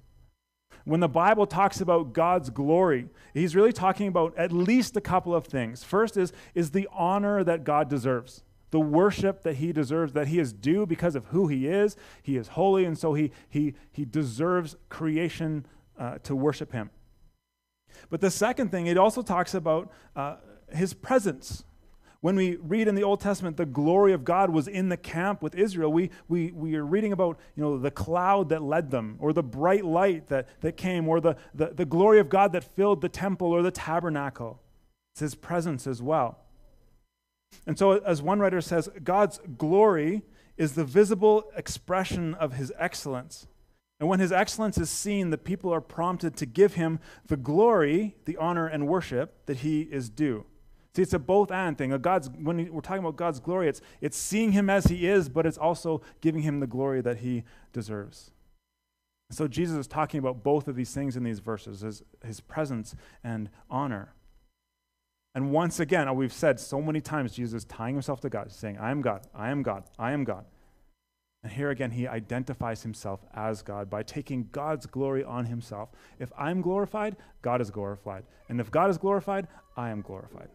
When 0.85 1.01
the 1.01 1.09
Bible 1.09 1.47
talks 1.47 1.81
about 1.81 2.13
God's 2.13 2.49
glory, 2.49 3.09
he's 3.33 3.57
really 3.57 3.73
talking 3.73 4.07
about 4.07 4.37
at 4.37 4.53
least 4.53 4.95
a 4.95 5.01
couple 5.01 5.35
of 5.35 5.47
things. 5.47 5.83
First 5.83 6.15
is, 6.15 6.31
is 6.55 6.71
the 6.71 6.87
honor 6.93 7.43
that 7.43 7.65
God 7.65 7.89
deserves, 7.89 8.43
the 8.71 8.79
worship 8.79 9.43
that 9.43 9.57
he 9.57 9.71
deserves, 9.71 10.13
that 10.13 10.27
he 10.27 10.39
is 10.39 10.51
due 10.53 10.85
because 10.85 11.15
of 11.15 11.25
who 11.27 11.47
he 11.47 11.67
is. 11.67 11.95
He 12.23 12.35
is 12.37 12.49
holy, 12.49 12.85
and 12.85 12.97
so 12.97 13.13
he, 13.13 13.31
he, 13.49 13.75
he 13.91 14.05
deserves 14.05 14.75
creation 14.89 15.65
uh, 15.99 16.17
to 16.23 16.35
worship 16.35 16.71
him. 16.71 16.89
But 18.09 18.21
the 18.21 18.31
second 18.31 18.71
thing, 18.71 18.87
it 18.87 18.97
also 18.97 19.21
talks 19.21 19.53
about 19.53 19.91
uh, 20.15 20.37
his 20.73 20.93
presence 20.93 21.65
When 22.21 22.35
we 22.35 22.55
read 22.57 22.87
in 22.87 22.93
the 22.93 23.03
Old 23.03 23.19
Testament 23.19 23.57
the 23.57 23.65
glory 23.65 24.13
of 24.13 24.23
God 24.23 24.51
was 24.51 24.67
in 24.67 24.89
the 24.89 24.97
camp 24.97 25.41
with 25.41 25.55
Israel, 25.55 25.91
we, 25.91 26.11
we, 26.27 26.51
we 26.51 26.75
are 26.75 26.85
reading 26.85 27.11
about 27.11 27.39
you 27.55 27.63
know, 27.63 27.79
the 27.79 27.89
cloud 27.89 28.49
that 28.49 28.61
led 28.61 28.91
them, 28.91 29.17
or 29.19 29.33
the 29.33 29.43
bright 29.43 29.83
light 29.83 30.27
that, 30.27 30.47
that 30.61 30.77
came, 30.77 31.09
or 31.09 31.19
the, 31.19 31.35
the, 31.55 31.73
the 31.73 31.85
glory 31.85 32.19
of 32.19 32.29
God 32.29 32.53
that 32.53 32.63
filled 32.63 33.01
the 33.01 33.09
temple 33.09 33.47
or 33.47 33.63
the 33.63 33.71
tabernacle. 33.71 34.61
It's 35.13 35.21
his 35.21 35.35
presence 35.35 35.87
as 35.87 36.01
well. 36.01 36.37
And 37.67 37.77
so, 37.77 37.99
as 37.99 38.21
one 38.21 38.39
writer 38.39 38.61
says, 38.61 38.89
God's 39.03 39.39
glory 39.57 40.23
is 40.57 40.73
the 40.73 40.85
visible 40.85 41.51
expression 41.55 42.33
of 42.35 42.53
his 42.53 42.71
excellence. 42.77 43.47
And 43.99 44.09
when 44.09 44.19
his 44.19 44.31
excellence 44.31 44.79
is 44.79 44.89
seen, 44.89 45.29
the 45.29 45.37
people 45.37 45.71
are 45.71 45.81
prompted 45.81 46.35
to 46.37 46.45
give 46.47 46.73
him 46.73 46.99
the 47.27 47.37
glory, 47.37 48.15
the 48.25 48.35
honor, 48.37 48.65
and 48.65 48.87
worship 48.87 49.45
that 49.45 49.57
he 49.57 49.81
is 49.81 50.09
due. 50.09 50.45
See, 50.95 51.03
it's 51.03 51.13
a 51.13 51.19
both 51.19 51.51
and 51.51 51.77
thing. 51.77 51.93
A 51.93 51.99
God's, 51.99 52.29
when 52.29 52.73
we're 52.73 52.81
talking 52.81 53.03
about 53.03 53.15
God's 53.15 53.39
glory, 53.39 53.69
it's, 53.69 53.79
it's 54.01 54.17
seeing 54.17 54.51
him 54.51 54.69
as 54.69 54.85
he 54.85 55.07
is, 55.07 55.29
but 55.29 55.45
it's 55.45 55.57
also 55.57 56.01
giving 56.19 56.41
him 56.41 56.59
the 56.59 56.67
glory 56.67 57.01
that 57.01 57.17
he 57.17 57.43
deserves. 57.71 58.31
so 59.29 59.47
Jesus 59.47 59.77
is 59.77 59.87
talking 59.87 60.17
about 60.17 60.43
both 60.43 60.67
of 60.67 60.75
these 60.75 60.93
things 60.93 61.15
in 61.15 61.23
these 61.23 61.39
verses 61.39 61.81
his, 61.81 62.03
his 62.25 62.41
presence 62.41 62.95
and 63.23 63.49
honor. 63.69 64.13
And 65.33 65.51
once 65.51 65.79
again, 65.79 66.13
we've 66.15 66.33
said 66.33 66.59
so 66.59 66.81
many 66.81 66.99
times, 66.99 67.33
Jesus 67.33 67.63
tying 67.63 67.95
himself 67.95 68.19
to 68.21 68.29
God, 68.29 68.51
saying, 68.51 68.77
I 68.77 68.91
am 68.91 69.01
God, 69.01 69.27
I 69.33 69.49
am 69.49 69.63
God, 69.63 69.83
I 69.97 70.11
am 70.11 70.23
God. 70.23 70.45
And 71.43 71.51
here 71.51 71.71
again, 71.71 71.91
he 71.91 72.07
identifies 72.07 72.83
himself 72.83 73.21
as 73.33 73.61
God 73.61 73.89
by 73.89 74.03
taking 74.03 74.49
God's 74.51 74.85
glory 74.85 75.23
on 75.23 75.45
himself. 75.45 75.89
If 76.19 76.31
I'm 76.37 76.61
glorified, 76.61 77.15
God 77.41 77.61
is 77.61 77.71
glorified. 77.71 78.25
And 78.49 78.59
if 78.59 78.69
God 78.69 78.89
is 78.89 78.97
glorified, 78.97 79.47
I 79.75 79.89
am 79.89 80.01
glorified. 80.01 80.49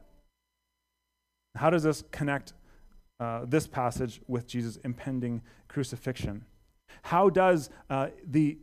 How 1.57 1.71
does 1.71 1.83
this 1.83 2.05
connect 2.13 2.53
uh, 3.19 3.47
this 3.47 3.67
passage 3.67 4.21
with 4.29 4.47
Jesus' 4.47 4.77
impending 4.85 5.43
crucifixion? 5.69 6.45
How 7.03 7.31
does 7.31 7.71
uh, 7.89 8.09
the 8.25 8.59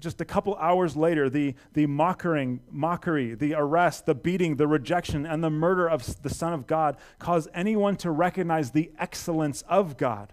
just 0.00 0.20
a 0.20 0.24
couple 0.24 0.54
hours 0.56 0.96
later, 0.96 1.28
the, 1.28 1.54
the 1.72 1.86
mocking, 1.86 2.60
mockery, 2.70 3.34
the 3.34 3.54
arrest, 3.54 4.06
the 4.06 4.14
beating, 4.14 4.56
the 4.56 4.66
rejection, 4.66 5.26
and 5.26 5.42
the 5.42 5.50
murder 5.50 5.88
of 5.88 6.22
the 6.22 6.30
Son 6.30 6.52
of 6.52 6.66
God 6.66 6.96
cause 7.18 7.48
anyone 7.54 7.96
to 7.96 8.10
recognize 8.10 8.70
the 8.70 8.90
excellence 8.98 9.62
of 9.68 9.96
God? 9.96 10.32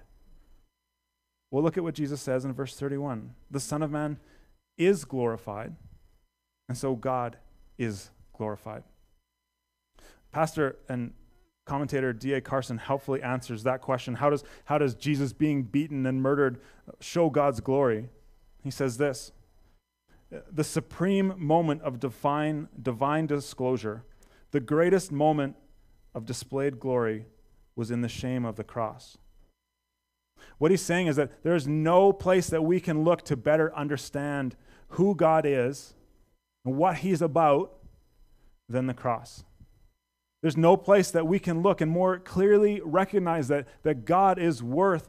Well, 1.49 1.63
look 1.63 1.77
at 1.77 1.83
what 1.83 1.95
Jesus 1.95 2.21
says 2.21 2.45
in 2.45 2.53
verse 2.53 2.75
31. 2.75 3.35
The 3.49 3.59
Son 3.59 3.81
of 3.83 3.91
Man 3.91 4.19
is 4.77 5.05
glorified, 5.05 5.75
and 6.69 6.77
so 6.77 6.95
God 6.95 7.37
is 7.77 8.09
glorified. 8.33 8.83
Pastor 10.31 10.77
and 10.87 11.13
commentator 11.65 12.13
D.A. 12.13 12.41
Carson 12.41 12.77
helpfully 12.77 13.21
answers 13.21 13.63
that 13.63 13.81
question 13.81 14.15
how 14.15 14.29
does, 14.29 14.43
how 14.65 14.77
does 14.77 14.95
Jesus 14.95 15.33
being 15.33 15.63
beaten 15.63 16.05
and 16.05 16.21
murdered 16.21 16.59
show 16.99 17.29
God's 17.29 17.59
glory? 17.59 18.09
He 18.63 18.71
says 18.71 18.97
this 18.97 19.31
the 20.51 20.63
supreme 20.63 21.33
moment 21.37 21.81
of 21.81 21.99
divine, 21.99 22.69
divine 22.81 23.27
disclosure, 23.27 24.03
the 24.51 24.59
greatest 24.59 25.11
moment 25.11 25.55
of 26.15 26.25
displayed 26.25 26.79
glory, 26.79 27.25
was 27.75 27.91
in 27.91 28.01
the 28.01 28.09
shame 28.09 28.45
of 28.45 28.55
the 28.55 28.63
cross. 28.63 29.17
What 30.57 30.71
he's 30.71 30.81
saying 30.81 31.07
is 31.07 31.15
that 31.15 31.43
there's 31.43 31.67
no 31.67 32.13
place 32.13 32.47
that 32.47 32.63
we 32.63 32.79
can 32.79 33.03
look 33.03 33.23
to 33.25 33.37
better 33.37 33.75
understand 33.75 34.55
who 34.89 35.15
God 35.15 35.45
is 35.45 35.93
and 36.65 36.77
what 36.77 36.97
he's 36.97 37.21
about 37.21 37.73
than 38.67 38.87
the 38.87 38.93
cross. 38.93 39.43
There's 40.41 40.57
no 40.57 40.75
place 40.75 41.11
that 41.11 41.27
we 41.27 41.39
can 41.39 41.61
look 41.61 41.81
and 41.81 41.91
more 41.91 42.17
clearly 42.19 42.81
recognize 42.83 43.47
that, 43.49 43.67
that 43.83 44.05
God 44.05 44.39
is 44.39 44.63
worth 44.63 45.07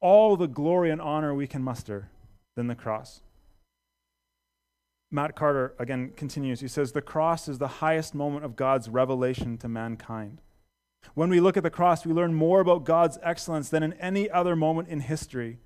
all 0.00 0.36
the 0.36 0.48
glory 0.48 0.90
and 0.90 1.00
honor 1.00 1.34
we 1.34 1.46
can 1.46 1.62
muster 1.62 2.10
than 2.56 2.66
the 2.66 2.74
cross. 2.74 3.20
Matt 5.14 5.36
Carter 5.36 5.74
again 5.78 6.12
continues. 6.16 6.60
He 6.60 6.66
says, 6.66 6.90
The 6.90 7.00
cross 7.00 7.46
is 7.48 7.58
the 7.58 7.68
highest 7.68 8.16
moment 8.16 8.44
of 8.44 8.56
God's 8.56 8.88
revelation 8.88 9.56
to 9.58 9.68
mankind. 9.68 10.40
When 11.14 11.28
we 11.28 11.38
look 11.38 11.56
at 11.56 11.62
the 11.62 11.70
cross, 11.70 12.04
we 12.04 12.12
learn 12.12 12.34
more 12.34 12.60
about 12.60 12.84
God's 12.84 13.18
excellence 13.22 13.68
than 13.68 13.84
in 13.84 13.92
any 13.94 14.28
other 14.28 14.56
moment 14.56 14.88
in 14.88 15.00
history. 15.00 15.58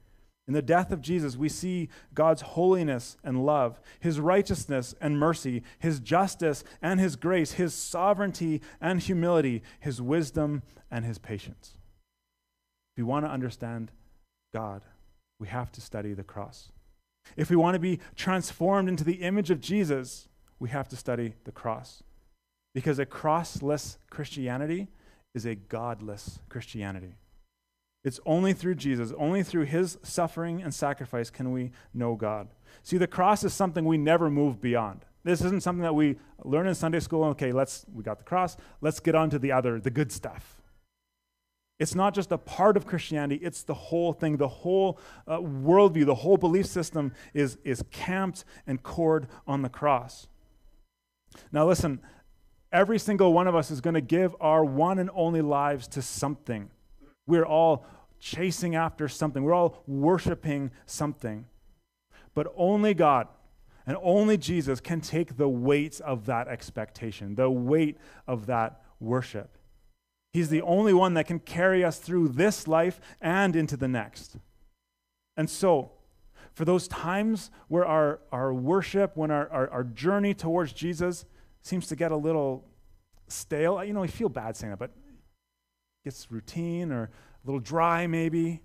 In 0.46 0.52
the 0.52 0.60
death 0.60 0.92
of 0.92 1.00
Jesus, 1.00 1.36
we 1.36 1.48
see 1.48 1.88
God's 2.12 2.42
holiness 2.42 3.16
and 3.24 3.46
love, 3.46 3.80
his 4.00 4.20
righteousness 4.20 4.94
and 5.00 5.18
mercy, 5.18 5.62
his 5.78 5.98
justice 5.98 6.62
and 6.82 7.00
his 7.00 7.16
grace, 7.16 7.52
his 7.52 7.72
sovereignty 7.72 8.60
and 8.82 9.00
humility, 9.00 9.62
his 9.80 10.02
wisdom 10.02 10.62
and 10.90 11.06
his 11.06 11.18
patience. 11.18 11.76
If 12.92 12.98
we 12.98 13.04
want 13.04 13.24
to 13.24 13.30
understand 13.30 13.92
God, 14.52 14.82
we 15.38 15.48
have 15.48 15.72
to 15.72 15.80
study 15.80 16.12
the 16.12 16.22
cross. 16.22 16.70
If 17.36 17.50
we 17.50 17.56
want 17.56 17.74
to 17.74 17.80
be 17.80 18.00
transformed 18.16 18.88
into 18.88 19.04
the 19.04 19.22
image 19.22 19.50
of 19.50 19.60
Jesus, 19.60 20.28
we 20.58 20.70
have 20.70 20.88
to 20.88 20.96
study 20.96 21.34
the 21.44 21.52
cross. 21.52 22.02
Because 22.74 22.98
a 22.98 23.06
crossless 23.06 23.98
Christianity 24.10 24.88
is 25.34 25.46
a 25.46 25.54
godless 25.54 26.40
Christianity. 26.48 27.14
It's 28.04 28.20
only 28.24 28.52
through 28.52 28.76
Jesus, 28.76 29.12
only 29.18 29.42
through 29.42 29.64
his 29.64 29.98
suffering 30.02 30.62
and 30.62 30.72
sacrifice 30.72 31.30
can 31.30 31.52
we 31.52 31.72
know 31.92 32.14
God. 32.14 32.48
See, 32.82 32.96
the 32.96 33.06
cross 33.06 33.44
is 33.44 33.52
something 33.52 33.84
we 33.84 33.98
never 33.98 34.30
move 34.30 34.60
beyond. 34.60 35.04
This 35.24 35.42
isn't 35.42 35.62
something 35.62 35.82
that 35.82 35.94
we 35.94 36.16
learn 36.44 36.66
in 36.66 36.74
Sunday 36.74 37.00
school. 37.00 37.24
Okay, 37.24 37.52
let's 37.52 37.84
we 37.92 38.02
got 38.02 38.18
the 38.18 38.24
cross. 38.24 38.56
Let's 38.80 39.00
get 39.00 39.14
on 39.14 39.30
to 39.30 39.38
the 39.38 39.52
other, 39.52 39.80
the 39.80 39.90
good 39.90 40.12
stuff. 40.12 40.57
It's 41.78 41.94
not 41.94 42.12
just 42.12 42.32
a 42.32 42.38
part 42.38 42.76
of 42.76 42.86
Christianity, 42.86 43.44
it's 43.44 43.62
the 43.62 43.74
whole 43.74 44.12
thing. 44.12 44.36
The 44.36 44.48
whole 44.48 44.98
uh, 45.26 45.38
worldview, 45.38 46.06
the 46.06 46.16
whole 46.16 46.36
belief 46.36 46.66
system 46.66 47.12
is, 47.34 47.56
is 47.64 47.84
camped 47.90 48.44
and 48.66 48.82
cored 48.82 49.28
on 49.46 49.62
the 49.62 49.68
cross. 49.68 50.26
Now, 51.52 51.66
listen, 51.68 52.00
every 52.72 52.98
single 52.98 53.32
one 53.32 53.46
of 53.46 53.54
us 53.54 53.70
is 53.70 53.80
going 53.80 53.94
to 53.94 54.00
give 54.00 54.34
our 54.40 54.64
one 54.64 54.98
and 54.98 55.10
only 55.14 55.40
lives 55.40 55.86
to 55.88 56.02
something. 56.02 56.70
We're 57.26 57.46
all 57.46 57.86
chasing 58.18 58.74
after 58.74 59.06
something, 59.06 59.44
we're 59.44 59.54
all 59.54 59.82
worshiping 59.86 60.72
something. 60.86 61.46
But 62.34 62.52
only 62.56 62.94
God 62.94 63.28
and 63.86 63.96
only 64.02 64.36
Jesus 64.36 64.80
can 64.80 65.00
take 65.00 65.36
the 65.36 65.48
weight 65.48 66.00
of 66.00 66.26
that 66.26 66.48
expectation, 66.48 67.36
the 67.36 67.50
weight 67.50 67.98
of 68.26 68.46
that 68.46 68.82
worship. 69.00 69.57
He's 70.32 70.50
the 70.50 70.62
only 70.62 70.92
one 70.92 71.14
that 71.14 71.26
can 71.26 71.38
carry 71.38 71.84
us 71.84 71.98
through 71.98 72.28
this 72.28 72.68
life 72.68 73.00
and 73.20 73.56
into 73.56 73.76
the 73.76 73.88
next. 73.88 74.36
And 75.36 75.48
so, 75.48 75.92
for 76.52 76.64
those 76.64 76.88
times 76.88 77.50
where 77.68 77.86
our, 77.86 78.20
our 78.32 78.52
worship, 78.52 79.16
when 79.16 79.30
our, 79.30 79.48
our, 79.50 79.70
our 79.70 79.84
journey 79.84 80.34
towards 80.34 80.72
Jesus 80.72 81.24
seems 81.62 81.86
to 81.86 81.96
get 81.96 82.12
a 82.12 82.16
little 82.16 82.64
stale, 83.28 83.82
you 83.84 83.92
know, 83.92 84.00
we 84.00 84.08
feel 84.08 84.28
bad 84.28 84.56
saying 84.56 84.72
that, 84.72 84.78
but 84.78 84.90
gets 86.04 86.30
routine 86.30 86.90
or 86.90 87.04
a 87.04 87.10
little 87.46 87.60
dry 87.60 88.06
maybe, 88.06 88.60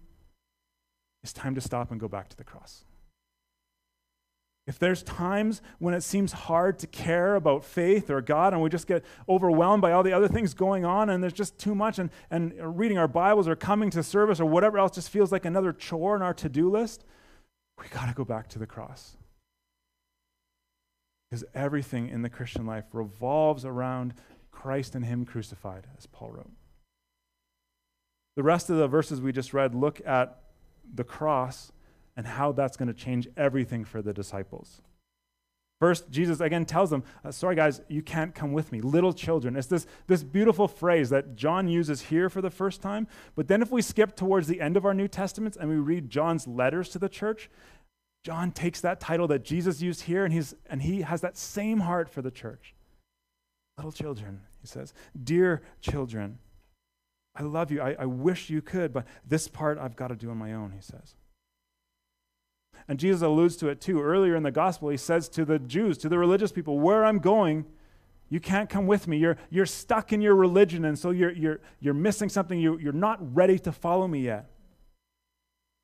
it's 1.23 1.33
time 1.33 1.55
to 1.55 1.61
stop 1.61 1.91
and 1.91 1.99
go 1.99 2.07
back 2.07 2.29
to 2.29 2.37
the 2.37 2.43
cross. 2.43 2.83
If 4.65 4.79
there's 4.79 5.03
times 5.03 5.61
when 5.79 5.93
it 5.93 6.01
seems 6.01 6.31
hard 6.31 6.79
to 6.79 6.87
care 6.87 7.35
about 7.35 7.65
faith 7.65 8.09
or 8.09 8.21
God 8.21 8.53
and 8.53 8.61
we 8.61 8.69
just 8.69 8.87
get 8.87 9.03
overwhelmed 9.27 9.81
by 9.81 9.91
all 9.91 10.03
the 10.03 10.13
other 10.13 10.29
things 10.29 10.53
going 10.53 10.85
on 10.85 11.09
and 11.09 11.21
there's 11.21 11.33
just 11.33 11.57
too 11.57 11.75
much 11.75 11.99
and, 11.99 12.09
and 12.31 12.53
reading 12.77 12.97
our 12.97 13.09
Bibles 13.09 13.47
or 13.47 13.57
coming 13.57 13.89
to 13.89 14.01
service 14.01 14.39
or 14.39 14.45
whatever 14.45 14.77
else 14.77 14.95
just 14.95 15.09
feels 15.09 15.33
like 15.33 15.43
another 15.43 15.73
chore 15.73 16.15
in 16.15 16.21
our 16.21 16.33
to 16.35 16.47
do 16.47 16.69
list, 16.69 17.03
we 17.77 17.87
got 17.89 18.07
to 18.07 18.13
go 18.13 18.23
back 18.23 18.47
to 18.49 18.59
the 18.59 18.65
cross. 18.65 19.17
Because 21.29 21.43
everything 21.53 22.07
in 22.07 22.21
the 22.21 22.29
Christian 22.29 22.65
life 22.65 22.85
revolves 22.93 23.65
around 23.65 24.13
Christ 24.51 24.95
and 24.95 25.03
Him 25.03 25.25
crucified, 25.25 25.87
as 25.97 26.05
Paul 26.05 26.31
wrote. 26.31 26.51
The 28.37 28.43
rest 28.43 28.69
of 28.69 28.77
the 28.77 28.87
verses 28.87 29.19
we 29.19 29.33
just 29.33 29.53
read 29.53 29.75
look 29.75 29.99
at 30.05 30.39
the 30.93 31.03
cross 31.03 31.72
and 32.15 32.25
how 32.25 32.51
that's 32.51 32.77
going 32.77 32.87
to 32.87 32.93
change 32.93 33.27
everything 33.35 33.83
for 33.85 34.01
the 34.01 34.13
disciples. 34.13 34.81
First, 35.79 36.09
Jesus 36.09 36.39
again 36.39 36.65
tells 36.65 36.91
them, 36.91 37.03
uh, 37.25 37.31
Sorry, 37.31 37.57
guys, 37.57 37.81
you 37.89 38.01
can't 38.01 38.33
come 38.33 38.53
with 38.53 38.71
me. 38.71 38.79
Little 38.79 39.11
children. 39.11 39.57
It's 39.57 39.67
this, 39.67 39.85
this 40.07 40.23
beautiful 40.23 40.67
phrase 40.67 41.09
that 41.09 41.35
John 41.35 41.67
uses 41.67 42.03
here 42.03 42.29
for 42.29 42.41
the 42.41 42.49
first 42.49 42.81
time. 42.81 43.05
But 43.35 43.49
then, 43.49 43.61
if 43.61 43.69
we 43.69 43.81
skip 43.81 44.15
towards 44.15 44.47
the 44.47 44.61
end 44.61 44.77
of 44.77 44.85
our 44.85 44.93
New 44.93 45.09
Testaments 45.09 45.57
and 45.57 45.69
we 45.69 45.75
read 45.75 46.09
John's 46.09 46.47
letters 46.47 46.87
to 46.89 46.99
the 46.99 47.09
church, 47.09 47.49
John 48.23 48.51
takes 48.51 48.79
that 48.79 49.01
title 49.01 49.27
that 49.27 49.43
Jesus 49.43 49.81
used 49.81 50.03
here 50.03 50.23
and, 50.23 50.33
he's, 50.33 50.55
and 50.69 50.83
he 50.83 51.01
has 51.01 51.19
that 51.19 51.37
same 51.37 51.81
heart 51.81 52.07
for 52.07 52.21
the 52.21 52.31
church. 52.31 52.73
Little 53.77 53.91
children, 53.91 54.39
he 54.61 54.67
says, 54.67 54.93
Dear 55.21 55.63
children, 55.81 56.39
I 57.35 57.43
love 57.43 57.71
you. 57.71 57.81
I, 57.81 57.95
I 57.99 58.05
wish 58.05 58.49
you 58.49 58.61
could, 58.61 58.93
but 58.93 59.05
this 59.27 59.47
part 59.49 59.77
I've 59.77 59.95
got 59.97 60.07
to 60.07 60.15
do 60.15 60.29
on 60.29 60.37
my 60.37 60.53
own, 60.53 60.71
he 60.71 60.81
says. 60.81 61.15
And 62.87 62.99
Jesus 62.99 63.21
alludes 63.21 63.55
to 63.57 63.69
it 63.69 63.79
too. 63.79 64.01
Earlier 64.01 64.35
in 64.35 64.43
the 64.43 64.51
gospel, 64.51 64.89
he 64.89 64.97
says 64.97 65.29
to 65.29 65.45
the 65.45 65.59
Jews, 65.59 65.97
to 65.99 66.09
the 66.09 66.17
religious 66.17 66.51
people, 66.51 66.79
Where 66.79 67.05
I'm 67.05 67.19
going, 67.19 67.65
You 68.29 68.39
can't 68.39 68.69
come 68.69 68.87
with 68.87 69.07
me. 69.07 69.17
You're, 69.17 69.37
you're 69.49 69.65
stuck 69.65 70.11
in 70.11 70.21
your 70.21 70.35
religion, 70.35 70.85
and 70.85 70.97
so 70.97 71.11
you're, 71.11 71.31
you're, 71.31 71.61
you're 71.79 71.93
missing 71.93 72.29
something. 72.29 72.59
You, 72.59 72.77
you're 72.79 72.93
not 72.93 73.35
ready 73.35 73.59
to 73.59 73.71
follow 73.71 74.07
me 74.07 74.21
yet. 74.21 74.49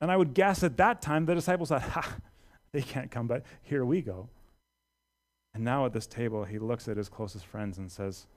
And 0.01 0.11
I 0.11 0.17
would 0.17 0.33
guess 0.33 0.63
at 0.63 0.77
that 0.77 1.01
time 1.01 1.25
the 1.25 1.35
disciples 1.35 1.69
thought, 1.69 1.81
ha, 1.81 2.15
they 2.71 2.81
can't 2.81 3.11
come, 3.11 3.27
but 3.27 3.43
here 3.61 3.83
we 3.83 4.01
go. 4.01 4.29
And 5.53 5.63
now 5.63 5.85
at 5.85 5.93
this 5.93 6.07
table, 6.07 6.45
he 6.45 6.59
looks 6.59 6.87
at 6.87 6.97
his 6.97 7.09
closest 7.09 7.45
friends 7.45 7.77
and 7.77 7.91
says, 7.91 8.27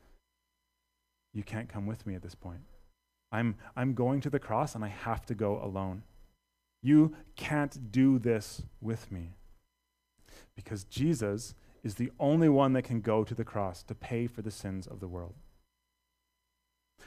You 1.33 1.43
can't 1.43 1.69
come 1.69 1.87
with 1.87 2.07
me 2.07 2.15
at 2.15 2.23
this 2.23 2.35
point. 2.35 2.63
I'm, 3.31 3.57
I'm 3.77 3.95
going 3.95 4.21
to 4.23 4.31
the 4.31 4.39
cross 4.39 4.75
and 4.75 4.85
I 4.85 4.89
have 4.89 5.25
to 5.27 5.35
go 5.35 5.63
alone. 5.63 6.03
You 6.83 7.15
can't 7.37 7.93
do 7.93 8.19
this 8.19 8.63
with 8.81 9.11
me. 9.13 9.35
Because 10.57 10.85
Jesus 10.85 11.55
is 11.83 11.95
the 11.95 12.11
only 12.19 12.49
one 12.49 12.73
that 12.75 12.83
can 12.83 13.01
go 13.01 13.25
to 13.25 13.35
the 13.35 13.45
cross 13.45 13.83
to 13.85 13.95
pay 13.95 14.27
for 14.27 14.43
the 14.43 14.51
sins 14.51 14.87
of 14.87 15.01
the 15.01 15.09
world. 15.09 15.35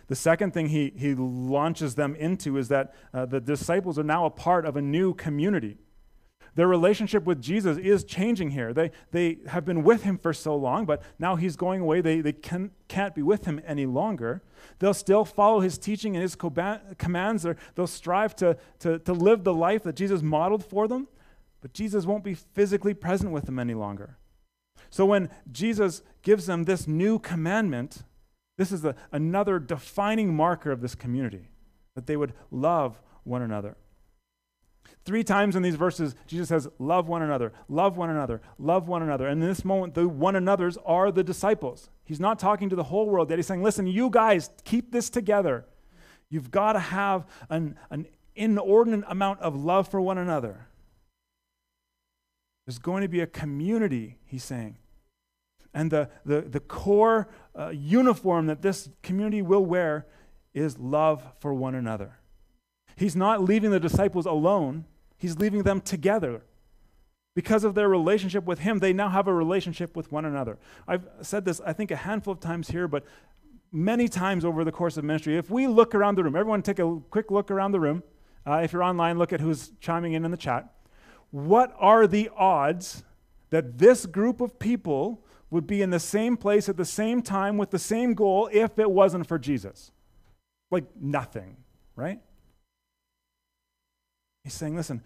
The 0.08 0.16
second 0.16 0.54
thing 0.54 0.68
he, 0.70 0.94
he 0.96 1.16
launches 1.16 1.96
them 1.96 2.16
into 2.16 2.58
is 2.58 2.68
that 2.68 2.94
uh, 3.14 3.26
the 3.26 3.40
disciples 3.40 3.98
are 3.98 4.04
now 4.04 4.26
a 4.26 4.30
part 4.30 4.66
of 4.66 4.76
a 4.76 4.82
new 4.82 5.14
community. 5.14 5.78
Their 6.56 6.68
relationship 6.68 7.26
with 7.26 7.42
Jesus 7.42 7.78
is 7.78 8.06
changing 8.06 8.52
here. 8.52 8.74
They, 8.74 8.92
they 9.12 9.40
have 9.48 9.66
been 9.66 9.84
with 9.84 10.04
him 10.04 10.18
for 10.18 10.34
so 10.34 10.56
long, 10.56 10.86
but 10.86 11.04
now 11.20 11.36
he's 11.36 11.58
going 11.58 11.82
away. 11.82 12.00
They, 12.00 12.22
they 12.22 12.32
can, 12.32 12.72
can't 12.88 13.14
be 13.14 13.22
with 13.22 13.44
him 13.46 13.62
any 13.68 13.86
longer. 13.86 14.42
They'll 14.80 14.94
still 14.94 15.26
follow 15.26 15.60
his 15.60 15.78
teaching 15.78 16.16
and 16.16 16.24
his 16.24 16.36
commands. 16.36 17.46
They'll 17.76 17.88
strive 17.88 18.36
to, 18.38 18.58
to, 18.80 19.00
to 19.00 19.14
live 19.14 19.44
the 19.44 19.54
life 19.54 19.84
that 19.84 19.98
Jesus 19.98 20.22
modeled 20.22 20.64
for 20.64 20.88
them, 20.88 21.10
but 21.62 21.74
Jesus 21.74 22.06
won't 22.06 22.24
be 22.24 22.34
physically 22.34 22.94
present 22.94 23.32
with 23.32 23.46
them 23.46 23.60
any 23.60 23.74
longer. 23.74 24.18
So 24.90 25.06
when 25.06 25.30
Jesus 25.52 26.04
gives 26.22 26.46
them 26.46 26.64
this 26.64 26.88
new 26.88 27.20
commandment, 27.20 28.04
this 28.58 28.72
is 28.72 28.86
a, 28.86 28.96
another 29.12 29.60
defining 29.60 30.34
marker 30.34 30.72
of 30.72 30.80
this 30.80 30.96
community 30.96 31.50
that 31.96 32.08
they 32.08 32.16
would 32.16 32.34
love 32.50 33.02
one 33.24 33.42
another. 33.42 33.76
Three 35.06 35.24
times 35.24 35.56
in 35.56 35.62
these 35.62 35.76
verses, 35.76 36.16
Jesus 36.26 36.50
says, 36.50 36.68
Love 36.80 37.08
one 37.08 37.22
another, 37.22 37.54
love 37.70 37.98
one 37.98 38.10
another, 38.10 38.42
love 38.58 38.88
one 38.88 39.04
another. 39.04 39.28
And 39.28 39.42
in 39.42 39.48
this 39.48 39.64
moment, 39.64 39.94
the 39.94 40.08
one 40.08 40.36
another's 40.36 40.78
are 40.86 41.12
the 41.12 41.24
disciples. 41.24 41.90
He's 42.04 42.20
not 42.20 42.40
talking 42.40 42.70
to 42.70 42.76
the 42.76 42.84
whole 42.84 43.10
world 43.10 43.30
yet. 43.30 43.38
He's 43.38 43.48
saying, 43.48 43.64
Listen, 43.64 43.88
you 43.88 44.10
guys, 44.10 44.50
keep 44.64 44.92
this 44.92 45.10
together. 45.10 45.66
You've 46.30 46.52
got 46.52 46.74
to 46.74 46.80
have 46.80 47.26
an, 47.50 47.78
an 47.90 48.08
inordinate 48.36 49.06
amount 49.08 49.42
of 49.42 49.56
love 49.56 49.88
for 49.88 50.02
one 50.02 50.18
another. 50.18 50.68
There's 52.66 52.80
going 52.80 53.04
to 53.04 53.08
be 53.08 53.22
a 53.22 53.28
community, 53.28 54.18
he's 54.26 54.44
saying. 54.44 54.78
And 55.74 55.92
the, 55.92 56.10
the, 56.26 56.42
the 56.42 56.60
core 56.60 57.28
uh, 57.58 57.70
uniform 57.70 58.48
that 58.48 58.62
this 58.62 58.90
community 59.04 59.42
will 59.42 59.66
wear 59.66 60.08
is 60.54 60.80
love 60.80 61.24
for 61.40 61.54
one 61.54 61.76
another. 61.76 62.18
He's 62.96 63.16
not 63.16 63.44
leaving 63.44 63.72
the 63.72 63.80
disciples 63.80 64.26
alone, 64.26 64.86
he's 65.18 65.38
leaving 65.38 65.64
them 65.64 65.82
together. 65.82 66.42
Because 67.36 67.66
of 67.66 67.76
their 67.76 67.90
relationship 67.90 68.46
with 68.46 68.60
him, 68.60 68.80
they 68.80 68.94
now 68.94 69.10
have 69.10 69.28
a 69.28 69.34
relationship 69.34 69.98
with 69.98 70.10
one 70.10 70.24
another. 70.24 70.58
I've 70.88 71.06
said 71.22 71.44
this, 71.44 71.60
I 71.66 71.74
think, 71.74 71.92
a 71.92 71.98
handful 71.98 72.32
of 72.32 72.40
times 72.40 72.70
here, 72.70 72.88
but 72.88 73.04
many 73.74 74.08
times 74.08 74.46
over 74.46 74.64
the 74.64 74.72
course 74.72 74.96
of 74.96 75.04
ministry. 75.04 75.38
If 75.38 75.50
we 75.50 75.68
look 75.68 75.94
around 75.94 76.16
the 76.16 76.24
room, 76.24 76.38
everyone 76.38 76.62
take 76.62 76.80
a 76.80 77.00
quick 77.10 77.32
look 77.32 77.52
around 77.52 77.74
the 77.74 77.80
room. 77.82 78.04
Uh, 78.48 78.62
if 78.64 78.72
you're 78.72 78.84
online, 78.84 79.18
look 79.18 79.34
at 79.34 79.42
who's 79.42 79.74
chiming 79.82 80.14
in 80.14 80.24
in 80.24 80.32
the 80.32 80.38
chat. 80.38 80.72
What 81.32 81.76
are 81.78 82.08
the 82.08 82.30
odds 82.38 83.04
that 83.50 83.80
this 83.80 84.06
group 84.06 84.40
of 84.40 84.58
people 84.58 85.26
would 85.50 85.68
be 85.68 85.82
in 85.82 85.90
the 85.90 86.00
same 86.00 86.38
place 86.38 86.70
at 86.70 86.78
the 86.78 86.86
same 86.86 87.22
time 87.22 87.58
with 87.58 87.72
the 87.72 87.80
same 87.80 88.14
goal 88.14 88.50
if 88.54 88.80
it 88.80 88.90
wasn't 88.90 89.28
for 89.28 89.38
Jesus? 89.38 89.92
Like 90.72 90.86
nothing, 91.00 91.58
right? 91.98 92.20
He's 94.46 94.54
saying, 94.54 94.76
listen, 94.76 95.02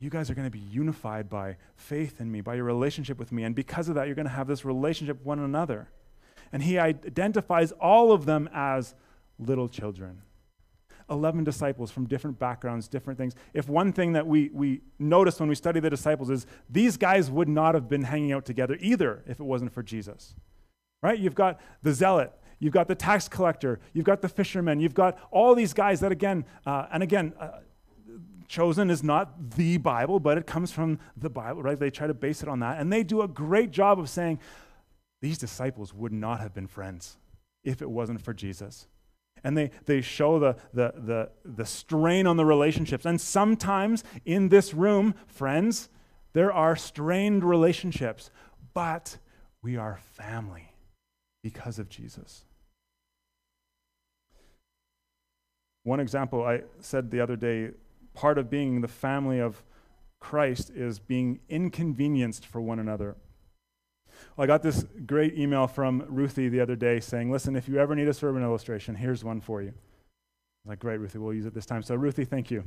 you 0.00 0.10
guys 0.10 0.30
are 0.30 0.34
going 0.34 0.46
to 0.46 0.50
be 0.50 0.58
unified 0.58 1.30
by 1.30 1.56
faith 1.76 2.20
in 2.20 2.30
me, 2.30 2.42
by 2.42 2.56
your 2.56 2.64
relationship 2.64 3.18
with 3.18 3.32
me. 3.32 3.44
And 3.44 3.54
because 3.54 3.88
of 3.88 3.94
that, 3.94 4.06
you're 4.06 4.14
going 4.14 4.26
to 4.26 4.32
have 4.32 4.46
this 4.46 4.66
relationship 4.66 5.16
with 5.16 5.26
one 5.26 5.38
another. 5.38 5.88
And 6.52 6.62
he 6.62 6.78
identifies 6.78 7.72
all 7.72 8.12
of 8.12 8.26
them 8.26 8.50
as 8.52 8.94
little 9.38 9.66
children. 9.66 10.20
11 11.08 11.42
disciples 11.42 11.90
from 11.90 12.06
different 12.06 12.38
backgrounds, 12.38 12.86
different 12.86 13.18
things. 13.18 13.34
If 13.54 13.66
one 13.66 13.94
thing 13.94 14.12
that 14.12 14.26
we, 14.26 14.50
we 14.52 14.82
notice 14.98 15.40
when 15.40 15.48
we 15.48 15.54
study 15.54 15.80
the 15.80 15.88
disciples 15.88 16.28
is 16.28 16.46
these 16.68 16.98
guys 16.98 17.30
would 17.30 17.48
not 17.48 17.74
have 17.74 17.88
been 17.88 18.02
hanging 18.02 18.32
out 18.32 18.44
together 18.44 18.76
either 18.78 19.22
if 19.26 19.40
it 19.40 19.44
wasn't 19.44 19.72
for 19.72 19.82
Jesus. 19.82 20.34
Right? 21.02 21.18
You've 21.18 21.34
got 21.34 21.58
the 21.82 21.94
zealot, 21.94 22.30
you've 22.58 22.74
got 22.74 22.88
the 22.88 22.94
tax 22.94 23.26
collector, 23.26 23.80
you've 23.94 24.04
got 24.04 24.20
the 24.20 24.28
fisherman, 24.28 24.80
you've 24.80 24.94
got 24.94 25.18
all 25.30 25.54
these 25.54 25.72
guys 25.72 26.00
that, 26.00 26.12
again, 26.12 26.44
uh, 26.66 26.88
and 26.92 27.02
again, 27.02 27.32
uh, 27.40 27.60
chosen 28.52 28.90
is 28.90 29.02
not 29.02 29.56
the 29.56 29.78
Bible, 29.78 30.20
but 30.20 30.36
it 30.38 30.46
comes 30.46 30.70
from 30.70 30.98
the 31.16 31.30
Bible, 31.30 31.62
right? 31.62 31.78
They 31.78 31.90
try 31.90 32.06
to 32.06 32.14
base 32.14 32.42
it 32.42 32.48
on 32.48 32.60
that. 32.60 32.78
And 32.78 32.92
they 32.92 33.02
do 33.02 33.22
a 33.22 33.28
great 33.28 33.70
job 33.70 33.98
of 33.98 34.08
saying 34.08 34.38
these 35.20 35.38
disciples 35.38 35.94
would 35.94 36.12
not 36.12 36.40
have 36.40 36.52
been 36.52 36.66
friends 36.66 37.16
if 37.64 37.80
it 37.80 37.90
wasn't 37.90 38.20
for 38.20 38.34
Jesus 38.34 38.86
and 39.44 39.56
they, 39.56 39.70
they 39.86 40.00
show 40.00 40.38
the, 40.38 40.56
the, 40.72 40.92
the, 40.96 41.30
the 41.44 41.66
strain 41.66 42.26
on 42.26 42.36
the 42.36 42.44
relationships. 42.44 43.04
And 43.04 43.20
sometimes 43.20 44.04
in 44.24 44.48
this 44.48 44.72
room, 44.72 45.14
friends, 45.26 45.88
there 46.32 46.52
are 46.52 46.76
strained 46.76 47.44
relationships, 47.44 48.30
but 48.74 49.18
we 49.62 49.76
are 49.76 49.98
family 50.12 50.72
because 51.42 51.78
of 51.78 51.88
Jesus. 51.88 52.44
One 55.84 55.98
example 55.98 56.44
I 56.44 56.62
said 56.80 57.10
the 57.10 57.20
other 57.20 57.36
day 57.36 57.70
part 58.14 58.38
of 58.38 58.50
being 58.50 58.80
the 58.80 58.88
family 58.88 59.40
of 59.40 59.62
Christ 60.20 60.70
is 60.70 60.98
being 60.98 61.40
inconvenienced 61.48 62.46
for 62.46 62.60
one 62.60 62.78
another. 62.78 63.16
Well, 64.36 64.44
I 64.44 64.46
got 64.46 64.62
this 64.62 64.84
great 65.04 65.36
email 65.36 65.66
from 65.66 66.04
Ruthie 66.08 66.48
the 66.48 66.60
other 66.60 66.76
day 66.76 67.00
saying, 67.00 67.30
listen, 67.30 67.56
if 67.56 67.68
you 67.68 67.78
ever 67.78 67.94
need 67.94 68.08
a 68.08 68.14
sermon 68.14 68.42
illustration, 68.42 68.94
here's 68.94 69.24
one 69.24 69.40
for 69.40 69.62
you. 69.62 69.70
I 69.70 69.72
was 70.64 70.68
like, 70.70 70.78
great, 70.78 71.00
Ruthie, 71.00 71.18
we'll 71.18 71.34
use 71.34 71.46
it 71.46 71.54
this 71.54 71.66
time. 71.66 71.82
So, 71.82 71.96
Ruthie, 71.96 72.24
thank 72.24 72.50
you. 72.50 72.64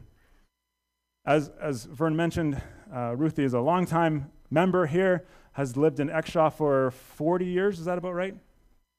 As, 1.26 1.50
as 1.62 1.86
Vern 1.86 2.16
mentioned, 2.16 2.62
uh, 2.94 3.16
Ruthie 3.16 3.46
is 3.46 3.54
a 3.54 3.62
longtime 3.62 4.32
member 4.52 4.86
here, 4.86 5.26
has 5.54 5.78
lived 5.78 6.00
in 6.00 6.10
Exshaw 6.10 6.52
for 6.52 6.92
40 6.92 7.46
years. 7.46 7.80
Is 7.80 7.86
that 7.86 7.98
about 7.98 8.14
right? 8.14 8.36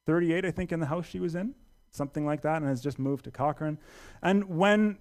38, 0.06 0.44
I 0.44 0.50
think, 0.50 0.72
in 0.72 0.80
the 0.80 0.86
house 0.86 1.06
she 1.06 1.20
was 1.20 1.34
in, 1.34 1.54
something 1.90 2.24
like 2.24 2.42
that, 2.42 2.56
and 2.56 2.66
has 2.66 2.80
just 2.80 2.98
moved 2.98 3.24
to 3.24 3.30
Cochrane. 3.30 3.78
And 4.22 4.56
when 4.56 4.98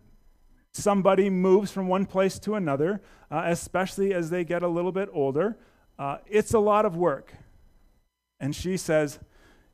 somebody 0.75 1.29
moves 1.29 1.71
from 1.71 1.87
one 1.87 2.05
place 2.05 2.37
to 2.39 2.55
another, 2.55 3.01
uh, 3.31 3.43
especially 3.45 4.13
as 4.13 4.29
they 4.29 4.43
get 4.43 4.63
a 4.63 4.67
little 4.67 4.91
bit 4.91 5.09
older, 5.13 5.57
uh, 5.97 6.17
it's 6.27 6.53
a 6.53 6.59
lot 6.59 6.85
of 6.85 6.95
work. 6.95 7.33
And 8.39 8.55
she 8.55 8.77
says, 8.77 9.19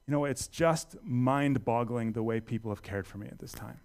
You 0.07 0.11
know, 0.11 0.25
it's 0.25 0.47
just 0.47 0.95
mind 1.03 1.65
boggling 1.65 2.13
the 2.13 2.23
way 2.23 2.39
people 2.39 2.71
have 2.71 2.83
cared 2.83 3.07
for 3.07 3.17
me 3.17 3.27
at 3.27 3.39
this 3.39 3.51
time. 3.51 3.79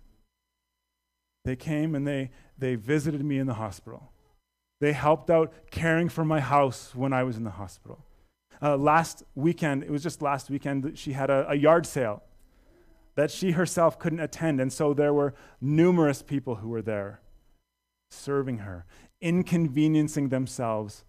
They 1.44 1.56
came 1.56 1.94
and 1.94 2.06
they, 2.06 2.30
they 2.58 2.74
visited 2.74 3.24
me 3.24 3.38
in 3.38 3.46
the 3.46 3.54
hospital. 3.54 4.12
They 4.80 4.92
helped 4.92 5.30
out 5.30 5.52
caring 5.70 6.08
for 6.08 6.24
my 6.24 6.40
house 6.40 6.94
when 6.94 7.12
I 7.12 7.22
was 7.22 7.36
in 7.36 7.44
the 7.44 7.50
hospital. 7.50 8.04
Uh, 8.60 8.76
last 8.76 9.22
weekend, 9.34 9.84
it 9.84 9.90
was 9.90 10.02
just 10.02 10.20
last 10.20 10.50
weekend, 10.50 10.98
she 10.98 11.12
had 11.12 11.30
a, 11.30 11.46
a 11.48 11.54
yard 11.54 11.86
sale 11.86 12.22
that 13.16 13.30
she 13.30 13.52
herself 13.52 13.98
couldn't 13.98 14.20
attend. 14.20 14.60
And 14.60 14.72
so 14.72 14.94
there 14.94 15.12
were 15.12 15.34
numerous 15.60 16.22
people 16.22 16.56
who 16.56 16.68
were 16.68 16.82
there 16.82 17.20
serving 18.10 18.58
her, 18.58 18.86
inconveniencing 19.20 20.28
themselves 20.28 21.04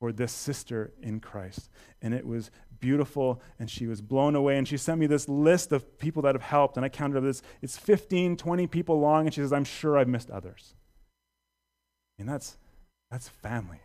for 0.00 0.12
this 0.12 0.32
sister 0.32 0.92
in 1.00 1.20
Christ. 1.20 1.70
And 2.02 2.14
it 2.14 2.26
was 2.26 2.50
beautiful, 2.80 3.40
and 3.58 3.70
she 3.70 3.86
was 3.86 4.00
blown 4.00 4.34
away. 4.34 4.56
And 4.56 4.66
she 4.66 4.78
sent 4.78 4.98
me 4.98 5.06
this 5.06 5.28
list 5.28 5.70
of 5.70 5.98
people 5.98 6.22
that 6.22 6.34
have 6.34 6.42
helped, 6.42 6.76
and 6.76 6.84
I 6.84 6.88
counted 6.88 7.18
up 7.18 7.24
this. 7.24 7.42
It's 7.60 7.76
15, 7.76 8.36
20 8.36 8.66
people 8.66 8.98
long, 8.98 9.26
and 9.26 9.34
she 9.34 9.42
says, 9.42 9.52
I'm 9.52 9.64
sure 9.64 9.98
I've 9.98 10.08
missed 10.08 10.30
others. 10.30 10.74
And 12.18 12.28
that's, 12.28 12.56
that's 13.10 13.28
family. 13.28 13.80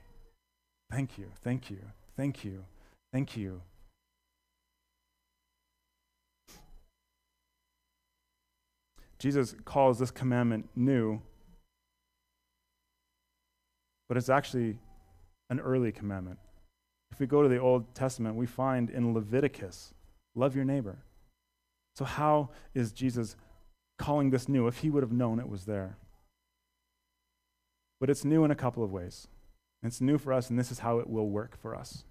Thank 0.90 1.18
you, 1.18 1.32
thank 1.44 1.70
you, 1.70 1.80
thank 2.16 2.46
you, 2.46 2.64
thank 3.12 3.36
you. 3.36 3.62
Jesus 9.20 9.56
calls 9.66 10.00
this 10.00 10.12
commandment 10.12 10.70
new, 10.76 11.22
but 14.08 14.18
it's 14.18 14.30
actually 14.30 14.78
an 15.50 15.60
early 15.60 15.92
commandment. 15.92 16.40
If 17.12 17.20
we 17.20 17.28
go 17.28 17.42
to 17.42 17.50
the 17.50 17.60
Old 17.60 17.94
Testament, 17.96 18.36
we 18.36 18.46
find 18.46 18.90
in 18.90 19.14
Leviticus, 19.14 19.94
love 20.36 20.56
your 20.56 20.66
neighbor. 20.66 20.98
So, 21.96 22.04
how 22.04 22.50
is 22.74 22.92
Jesus 22.92 23.36
calling 23.98 24.30
this 24.30 24.50
new 24.50 24.68
if 24.68 24.80
he 24.80 24.90
would 24.90 25.04
have 25.04 25.14
known 25.14 25.40
it 25.40 25.48
was 25.48 25.66
there? 25.66 25.98
But 28.00 28.10
it's 28.10 28.26
new 28.26 28.44
in 28.44 28.52
a 28.52 28.56
couple 28.56 28.84
of 28.84 28.92
ways. 28.92 29.28
It's 29.82 30.02
new 30.02 30.18
for 30.18 30.34
us, 30.34 30.50
and 30.50 30.60
this 30.60 30.72
is 30.72 30.80
how 30.80 31.00
it 31.00 31.10
will 31.10 31.30
work 31.30 31.58
for 31.62 31.76
us. 31.76 32.04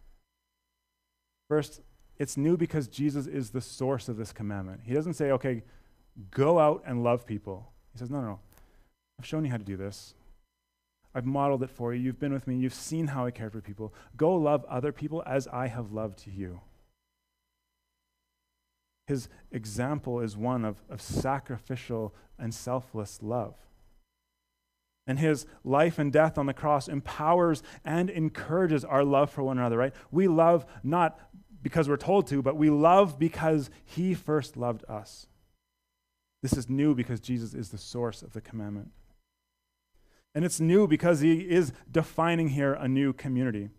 First, 1.49 1.83
it's 2.17 2.37
new 2.37 2.57
because 2.57 2.89
Jesus 2.89 3.27
is 3.27 3.51
the 3.51 3.61
source 3.61 4.09
of 4.09 4.17
this 4.17 4.33
commandment. 4.33 4.83
He 4.85 4.95
doesn't 4.95 5.15
say, 5.15 5.33
okay, 5.33 5.65
go 6.31 6.59
out 6.59 6.83
and 6.87 7.03
love 7.03 7.27
people. 7.27 7.71
He 7.93 7.99
says, 7.99 8.11
no, 8.11 8.21
no, 8.21 8.27
no. 8.27 8.39
I've 9.19 9.27
shown 9.27 9.45
you 9.45 9.51
how 9.51 9.57
to 9.57 9.65
do 9.65 9.77
this. 9.77 10.15
I've 11.15 11.27
modeled 11.27 11.63
it 11.63 11.71
for 11.71 11.95
you. 11.95 12.01
You've 12.01 12.19
been 12.19 12.33
with 12.33 12.47
me. 12.47 12.57
You've 12.57 12.75
seen 12.75 13.09
how 13.09 13.25
I 13.25 13.31
care 13.31 13.51
for 13.51 13.61
people. 13.61 13.95
Go 14.17 14.35
love 14.35 14.65
other 14.69 14.91
people 14.91 15.23
as 15.27 15.47
I 15.49 15.69
have 15.69 15.93
loved 15.93 16.25
you. 16.27 16.61
His 19.07 19.29
example 19.53 20.21
is 20.21 20.37
one 20.37 20.65
of, 20.65 20.83
of 20.91 21.01
sacrificial 21.01 22.15
and 22.39 22.53
selfless 22.53 23.21
love. 23.23 23.55
And 25.07 25.19
his 25.19 25.47
life 25.63 25.99
and 25.99 26.13
death 26.13 26.39
on 26.39 26.47
the 26.47 26.55
cross 26.55 26.89
empowers 26.89 27.63
and 27.85 28.09
encourages 28.09 28.85
our 28.85 29.05
love 29.05 29.31
for 29.31 29.43
one 29.43 29.59
another, 29.59 29.77
right? 29.77 29.95
We 30.11 30.27
love 30.29 30.65
not 30.83 31.21
because 31.63 31.89
we're 31.89 31.97
told 31.97 32.27
to, 32.29 32.43
but 32.43 32.57
we 32.57 32.71
love 32.71 33.19
because 33.19 33.71
he 33.85 34.15
first 34.15 34.57
loved 34.57 34.85
us. 34.89 35.27
This 36.45 36.59
is 36.59 36.69
new 36.69 36.95
because 36.95 37.21
Jesus 37.21 37.55
is 37.55 37.71
the 37.71 37.79
source 37.79 38.21
of 38.21 38.35
the 38.35 38.41
commandment. 38.43 38.91
And 40.35 40.45
it's 40.45 40.61
new 40.61 40.87
because 40.87 41.21
he 41.21 41.39
is 41.41 41.73
defining 41.91 42.51
here 42.51 42.75
a 42.75 42.87
new 42.87 43.15
community. 43.15 43.71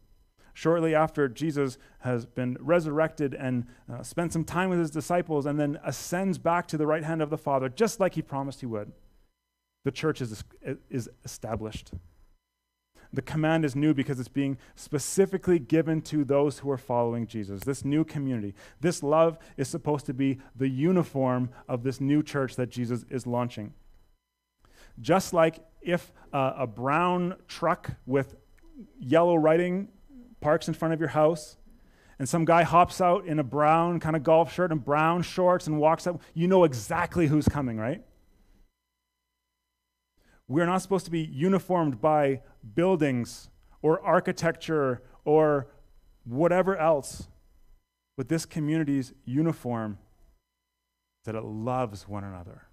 Shortly 0.55 0.95
after 0.95 1.27
Jesus 1.27 1.77
has 1.99 2.25
been 2.25 2.57
resurrected 2.59 3.35
and 3.35 3.67
uh, 3.87 4.01
spent 4.01 4.33
some 4.33 4.43
time 4.43 4.71
with 4.71 4.79
his 4.79 4.89
disciples 4.89 5.45
and 5.45 5.59
then 5.59 5.77
ascends 5.85 6.39
back 6.39 6.67
to 6.69 6.75
the 6.75 6.87
right 6.87 7.03
hand 7.03 7.21
of 7.21 7.29
the 7.29 7.37
Father, 7.37 7.69
just 7.69 7.99
like 7.99 8.15
he 8.15 8.23
promised 8.23 8.61
he 8.61 8.65
would, 8.65 8.91
the 9.83 9.91
church 9.91 10.19
is, 10.19 10.43
is 10.89 11.07
established. 11.23 11.91
The 13.13 13.21
command 13.21 13.65
is 13.65 13.75
new 13.75 13.93
because 13.93 14.19
it's 14.19 14.29
being 14.29 14.57
specifically 14.75 15.59
given 15.59 16.01
to 16.03 16.23
those 16.23 16.59
who 16.59 16.71
are 16.71 16.77
following 16.77 17.27
Jesus, 17.27 17.63
this 17.63 17.85
new 17.85 18.03
community. 18.03 18.53
This 18.81 19.03
love 19.03 19.37
is 19.57 19.67
supposed 19.67 20.05
to 20.07 20.13
be 20.13 20.39
the 20.55 20.67
uniform 20.67 21.49
of 21.67 21.83
this 21.83 22.01
new 22.01 22.23
church 22.23 22.55
that 22.55 22.69
Jesus 22.69 23.05
is 23.09 23.25
launching. 23.25 23.73
Just 24.99 25.33
like 25.33 25.59
if 25.81 26.11
uh, 26.33 26.53
a 26.57 26.67
brown 26.67 27.35
truck 27.47 27.91
with 28.05 28.35
yellow 28.99 29.35
writing 29.35 29.89
parks 30.41 30.67
in 30.67 30.73
front 30.73 30.93
of 30.93 30.99
your 30.99 31.09
house 31.09 31.57
and 32.19 32.27
some 32.27 32.45
guy 32.45 32.63
hops 32.63 33.01
out 33.01 33.25
in 33.25 33.39
a 33.39 33.43
brown 33.43 33.99
kind 33.99 34.15
of 34.15 34.23
golf 34.23 34.53
shirt 34.53 34.71
and 34.71 34.83
brown 34.83 35.21
shorts 35.21 35.67
and 35.67 35.79
walks 35.79 36.07
up, 36.07 36.21
you 36.33 36.47
know 36.47 36.63
exactly 36.63 37.27
who's 37.27 37.47
coming, 37.47 37.77
right? 37.77 38.03
We're 40.47 40.65
not 40.65 40.81
supposed 40.81 41.05
to 41.05 41.11
be 41.11 41.21
uniformed 41.21 42.01
by 42.01 42.41
buildings 42.75 43.49
or 43.81 43.99
architecture 44.01 45.01
or 45.23 45.67
whatever 46.23 46.77
else. 46.77 47.27
But 48.17 48.29
this 48.29 48.45
community's 48.45 49.13
uniform 49.25 49.97
that 51.25 51.35
it 51.35 51.43
loves 51.43 52.07
one 52.07 52.23
another. 52.23 52.67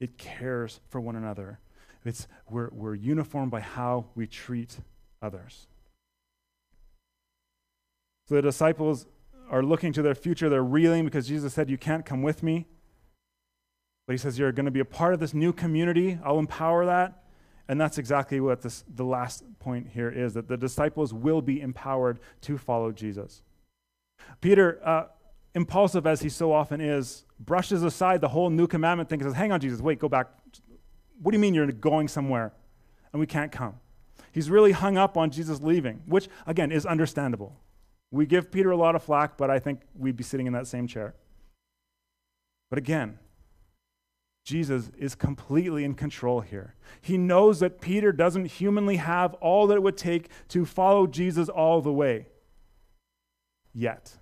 It 0.00 0.16
cares 0.16 0.80
for 0.88 1.00
one 1.00 1.16
another. 1.16 1.58
It's, 2.04 2.26
we're, 2.48 2.70
we're 2.72 2.94
uniform 2.94 3.50
by 3.50 3.60
how 3.60 4.06
we 4.14 4.26
treat 4.26 4.78
others. 5.20 5.66
So 8.28 8.36
the 8.36 8.42
disciples 8.42 9.06
are 9.50 9.62
looking 9.62 9.92
to 9.94 10.02
their 10.02 10.14
future. 10.14 10.48
They're 10.48 10.62
reeling 10.62 11.04
because 11.04 11.26
Jesus 11.26 11.52
said, 11.52 11.68
You 11.68 11.76
can't 11.76 12.06
come 12.06 12.22
with 12.22 12.42
me. 12.42 12.66
But 14.06 14.14
he 14.14 14.18
says, 14.18 14.38
You're 14.38 14.52
going 14.52 14.66
to 14.66 14.70
be 14.70 14.80
a 14.80 14.84
part 14.84 15.14
of 15.14 15.20
this 15.20 15.34
new 15.34 15.52
community. 15.52 16.18
I'll 16.24 16.38
empower 16.38 16.86
that. 16.86 17.24
And 17.68 17.80
that's 17.80 17.98
exactly 17.98 18.40
what 18.40 18.62
this, 18.62 18.84
the 18.92 19.04
last 19.04 19.44
point 19.60 19.90
here 19.94 20.10
is 20.10 20.34
that 20.34 20.48
the 20.48 20.56
disciples 20.56 21.14
will 21.14 21.40
be 21.40 21.60
empowered 21.60 22.18
to 22.40 22.58
follow 22.58 22.90
Jesus. 22.90 23.42
Peter, 24.40 24.80
uh, 24.84 25.04
impulsive 25.54 26.06
as 26.06 26.20
he 26.20 26.28
so 26.28 26.52
often 26.52 26.80
is, 26.80 27.24
brushes 27.38 27.82
aside 27.82 28.20
the 28.20 28.28
whole 28.28 28.50
new 28.50 28.66
commandment 28.66 29.08
thing 29.08 29.20
and 29.20 29.30
says, 29.30 29.36
Hang 29.36 29.52
on, 29.52 29.60
Jesus, 29.60 29.80
wait, 29.80 29.98
go 29.98 30.08
back. 30.08 30.28
What 31.22 31.30
do 31.30 31.36
you 31.36 31.40
mean 31.40 31.54
you're 31.54 31.70
going 31.70 32.08
somewhere 32.08 32.52
and 33.12 33.20
we 33.20 33.26
can't 33.26 33.52
come? 33.52 33.74
He's 34.32 34.50
really 34.50 34.72
hung 34.72 34.96
up 34.96 35.16
on 35.16 35.30
Jesus 35.30 35.60
leaving, 35.60 36.02
which, 36.06 36.28
again, 36.46 36.70
is 36.70 36.86
understandable. 36.86 37.56
We 38.10 38.26
give 38.26 38.50
Peter 38.50 38.70
a 38.70 38.76
lot 38.76 38.94
of 38.94 39.02
flack, 39.02 39.36
but 39.36 39.50
I 39.50 39.58
think 39.58 39.82
we'd 39.96 40.16
be 40.16 40.24
sitting 40.24 40.46
in 40.46 40.52
that 40.54 40.66
same 40.66 40.86
chair. 40.86 41.14
But 42.68 42.78
again, 42.78 43.18
Jesus 44.44 44.90
is 44.98 45.14
completely 45.14 45.84
in 45.84 45.94
control 45.94 46.40
here. 46.40 46.74
He 47.00 47.18
knows 47.18 47.60
that 47.60 47.80
Peter 47.80 48.10
doesn't 48.12 48.46
humanly 48.46 48.96
have 48.96 49.34
all 49.34 49.66
that 49.66 49.74
it 49.74 49.82
would 49.82 49.96
take 49.96 50.28
to 50.48 50.64
follow 50.64 51.06
Jesus 51.06 51.48
all 51.48 51.80
the 51.80 51.92
way. 51.92 52.26
Yet. 53.72 54.16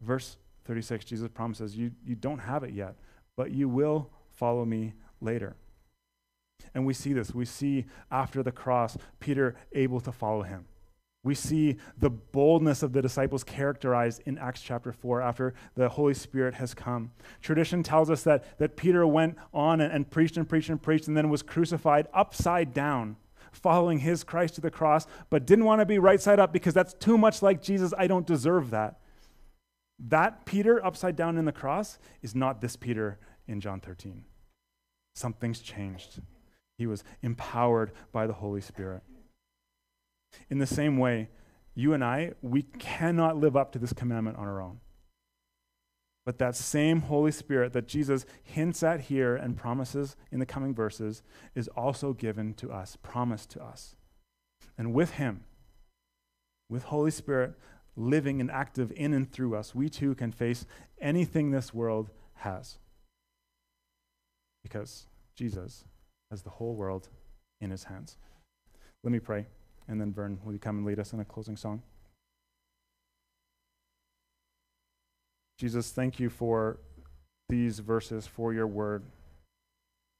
Verse 0.00 0.36
36, 0.64 1.04
Jesus 1.04 1.28
promises, 1.32 1.76
you, 1.76 1.92
you 2.04 2.14
don't 2.14 2.38
have 2.38 2.64
it 2.64 2.72
yet, 2.72 2.96
but 3.36 3.50
you 3.50 3.68
will 3.68 4.10
follow 4.30 4.64
me 4.64 4.94
later. 5.20 5.56
And 6.74 6.86
we 6.86 6.94
see 6.94 7.12
this. 7.12 7.34
We 7.34 7.44
see 7.44 7.86
after 8.10 8.42
the 8.42 8.52
cross, 8.52 8.96
Peter 9.18 9.56
able 9.72 10.00
to 10.00 10.12
follow 10.12 10.42
him. 10.42 10.66
We 11.22 11.34
see 11.34 11.76
the 11.98 12.08
boldness 12.08 12.82
of 12.82 12.92
the 12.92 13.02
disciples 13.02 13.44
characterized 13.44 14.22
in 14.24 14.38
Acts 14.38 14.62
chapter 14.62 14.90
4 14.90 15.20
after 15.20 15.52
the 15.74 15.90
Holy 15.90 16.14
Spirit 16.14 16.54
has 16.54 16.72
come. 16.72 17.10
Tradition 17.42 17.82
tells 17.82 18.08
us 18.10 18.22
that, 18.22 18.58
that 18.58 18.76
Peter 18.76 19.06
went 19.06 19.36
on 19.52 19.82
and, 19.82 19.92
and 19.92 20.10
preached 20.10 20.38
and 20.38 20.48
preached 20.48 20.70
and 20.70 20.82
preached 20.82 21.08
and 21.08 21.16
then 21.16 21.28
was 21.28 21.42
crucified 21.42 22.08
upside 22.14 22.72
down, 22.72 23.16
following 23.52 23.98
his 23.98 24.24
Christ 24.24 24.54
to 24.54 24.62
the 24.62 24.70
cross, 24.70 25.06
but 25.28 25.46
didn't 25.46 25.66
want 25.66 25.82
to 25.82 25.86
be 25.86 25.98
right 25.98 26.20
side 26.20 26.40
up 26.40 26.54
because 26.54 26.72
that's 26.72 26.94
too 26.94 27.18
much 27.18 27.42
like 27.42 27.62
Jesus. 27.62 27.92
I 27.98 28.06
don't 28.06 28.26
deserve 28.26 28.70
that. 28.70 29.00
That 29.98 30.46
Peter 30.46 30.84
upside 30.84 31.16
down 31.16 31.36
in 31.36 31.44
the 31.44 31.52
cross 31.52 31.98
is 32.22 32.34
not 32.34 32.62
this 32.62 32.76
Peter 32.76 33.18
in 33.46 33.60
John 33.60 33.80
13. 33.80 34.24
Something's 35.14 35.60
changed. 35.60 36.22
He 36.78 36.86
was 36.86 37.04
empowered 37.20 37.92
by 38.10 38.26
the 38.26 38.32
Holy 38.32 38.62
Spirit. 38.62 39.02
In 40.48 40.58
the 40.58 40.66
same 40.66 40.98
way, 40.98 41.28
you 41.74 41.92
and 41.92 42.04
I, 42.04 42.32
we 42.42 42.62
cannot 42.62 43.36
live 43.36 43.56
up 43.56 43.72
to 43.72 43.78
this 43.78 43.92
commandment 43.92 44.36
on 44.36 44.46
our 44.46 44.60
own. 44.60 44.80
But 46.26 46.38
that 46.38 46.54
same 46.54 47.00
Holy 47.02 47.32
Spirit 47.32 47.72
that 47.72 47.88
Jesus 47.88 48.26
hints 48.42 48.82
at 48.82 49.00
here 49.02 49.34
and 49.34 49.56
promises 49.56 50.16
in 50.30 50.38
the 50.38 50.46
coming 50.46 50.74
verses 50.74 51.22
is 51.54 51.68
also 51.68 52.12
given 52.12 52.54
to 52.54 52.70
us, 52.70 52.96
promised 53.02 53.50
to 53.50 53.62
us. 53.62 53.96
And 54.76 54.92
with 54.92 55.12
Him, 55.12 55.44
with 56.68 56.84
Holy 56.84 57.10
Spirit 57.10 57.54
living 57.96 58.40
and 58.40 58.50
active 58.50 58.92
in 58.94 59.12
and 59.14 59.30
through 59.30 59.56
us, 59.56 59.74
we 59.74 59.88
too 59.88 60.14
can 60.14 60.30
face 60.30 60.66
anything 61.00 61.50
this 61.50 61.74
world 61.74 62.10
has. 62.34 62.78
Because 64.62 65.06
Jesus 65.34 65.84
has 66.30 66.42
the 66.42 66.50
whole 66.50 66.74
world 66.74 67.08
in 67.60 67.70
His 67.70 67.84
hands. 67.84 68.18
Let 69.02 69.12
me 69.12 69.18
pray. 69.20 69.46
And 69.90 70.00
then, 70.00 70.12
Vern, 70.12 70.38
will 70.44 70.52
you 70.52 70.60
come 70.60 70.78
and 70.78 70.86
lead 70.86 71.00
us 71.00 71.12
in 71.12 71.18
a 71.18 71.24
closing 71.24 71.56
song? 71.56 71.82
Jesus, 75.58 75.90
thank 75.90 76.20
you 76.20 76.30
for 76.30 76.78
these 77.48 77.80
verses, 77.80 78.24
for 78.24 78.54
your 78.54 78.68
word. 78.68 79.02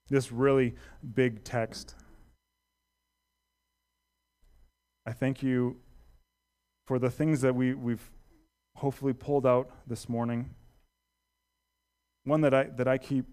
This 0.08 0.32
really 0.32 0.74
big 1.14 1.44
text. 1.44 1.94
I 5.06 5.12
thank 5.12 5.40
you 5.40 5.76
for 6.88 6.98
the 6.98 7.08
things 7.08 7.40
that 7.42 7.54
we, 7.54 7.74
we've 7.74 8.10
hopefully 8.74 9.12
pulled 9.12 9.46
out 9.46 9.70
this 9.86 10.08
morning. 10.08 10.50
One 12.24 12.40
that 12.40 12.54
I, 12.54 12.64
that 12.64 12.88
I 12.88 12.98
keep 12.98 13.24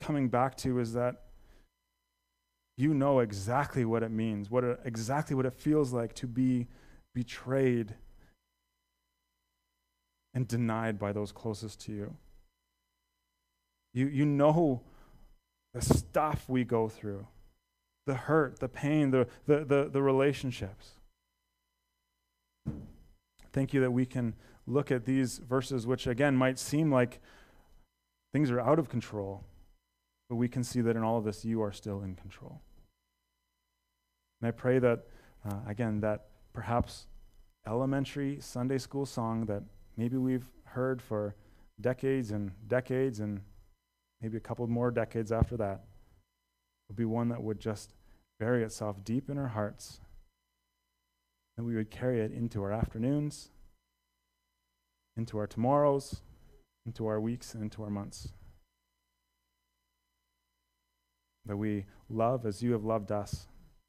coming 0.00 0.28
back 0.28 0.56
to 0.56 0.80
is 0.80 0.92
that 0.94 1.22
you 2.76 2.92
know 2.92 3.20
exactly 3.20 3.84
what 3.84 4.02
it 4.02 4.10
means, 4.10 4.50
what 4.50 4.64
it, 4.64 4.80
exactly 4.84 5.36
what 5.36 5.46
it 5.46 5.54
feels 5.54 5.92
like 5.92 6.14
to 6.14 6.26
be 6.26 6.66
betrayed 7.14 7.94
and 10.34 10.48
denied 10.48 10.98
by 10.98 11.12
those 11.12 11.30
closest 11.30 11.80
to 11.82 11.92
you. 11.92 12.16
You, 13.92 14.06
you 14.08 14.26
know 14.26 14.82
the 15.72 15.80
stuff 15.80 16.44
we 16.48 16.64
go 16.64 16.88
through 16.88 17.26
the 18.06 18.14
hurt, 18.14 18.60
the 18.60 18.68
pain, 18.68 19.10
the, 19.10 19.26
the, 19.46 19.64
the, 19.64 19.88
the 19.90 20.02
relationships. 20.02 20.90
Thank 23.52 23.72
you 23.72 23.80
that 23.80 23.92
we 23.92 24.04
can 24.04 24.34
look 24.66 24.90
at 24.90 25.04
these 25.04 25.38
verses, 25.38 25.86
which 25.86 26.06
again 26.06 26.36
might 26.36 26.58
seem 26.58 26.90
like 26.90 27.20
things 28.32 28.50
are 28.50 28.60
out 28.60 28.78
of 28.78 28.88
control. 28.88 29.44
But 30.28 30.36
we 30.36 30.48
can 30.48 30.64
see 30.64 30.80
that 30.80 30.96
in 30.96 31.02
all 31.02 31.18
of 31.18 31.24
this, 31.24 31.44
you 31.44 31.62
are 31.62 31.72
still 31.72 32.02
in 32.02 32.14
control. 32.14 32.60
And 34.40 34.48
I 34.48 34.50
pray 34.52 34.78
that, 34.78 35.06
uh, 35.48 35.60
again, 35.66 36.00
that 36.00 36.26
perhaps 36.52 37.06
elementary 37.66 38.38
Sunday 38.40 38.78
school 38.78 39.06
song 39.06 39.46
that 39.46 39.62
maybe 39.96 40.16
we've 40.16 40.48
heard 40.64 41.00
for 41.00 41.34
decades 41.80 42.30
and 42.30 42.52
decades 42.68 43.20
and 43.20 43.40
maybe 44.20 44.36
a 44.36 44.40
couple 44.40 44.66
more 44.66 44.90
decades 44.90 45.32
after 45.32 45.56
that 45.56 45.84
would 46.88 46.96
be 46.96 47.04
one 47.04 47.28
that 47.28 47.42
would 47.42 47.58
just 47.58 47.94
bury 48.38 48.62
itself 48.62 49.02
deep 49.04 49.30
in 49.30 49.38
our 49.38 49.48
hearts. 49.48 50.00
And 51.56 51.66
we 51.66 51.76
would 51.76 51.90
carry 51.90 52.20
it 52.20 52.32
into 52.32 52.62
our 52.62 52.72
afternoons, 52.72 53.50
into 55.16 55.38
our 55.38 55.46
tomorrows, 55.46 56.20
into 56.84 57.06
our 57.06 57.20
weeks, 57.20 57.54
and 57.54 57.62
into 57.62 57.82
our 57.82 57.90
months. 57.90 58.32
That 61.46 61.56
we 61.56 61.84
love 62.08 62.46
as 62.46 62.62
you 62.62 62.72
have 62.72 62.84
loved 62.84 63.12
us, 63.12 63.46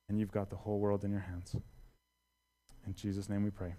and 0.10 0.20
you've 0.20 0.32
got 0.32 0.50
the 0.50 0.58
whole 0.58 0.80
world 0.80 1.04
in 1.04 1.12
your 1.12 1.22
hands. 1.22 1.56
In 2.86 2.94
Jesus' 2.94 3.30
name 3.30 3.44
we 3.44 3.50
pray. 3.50 3.76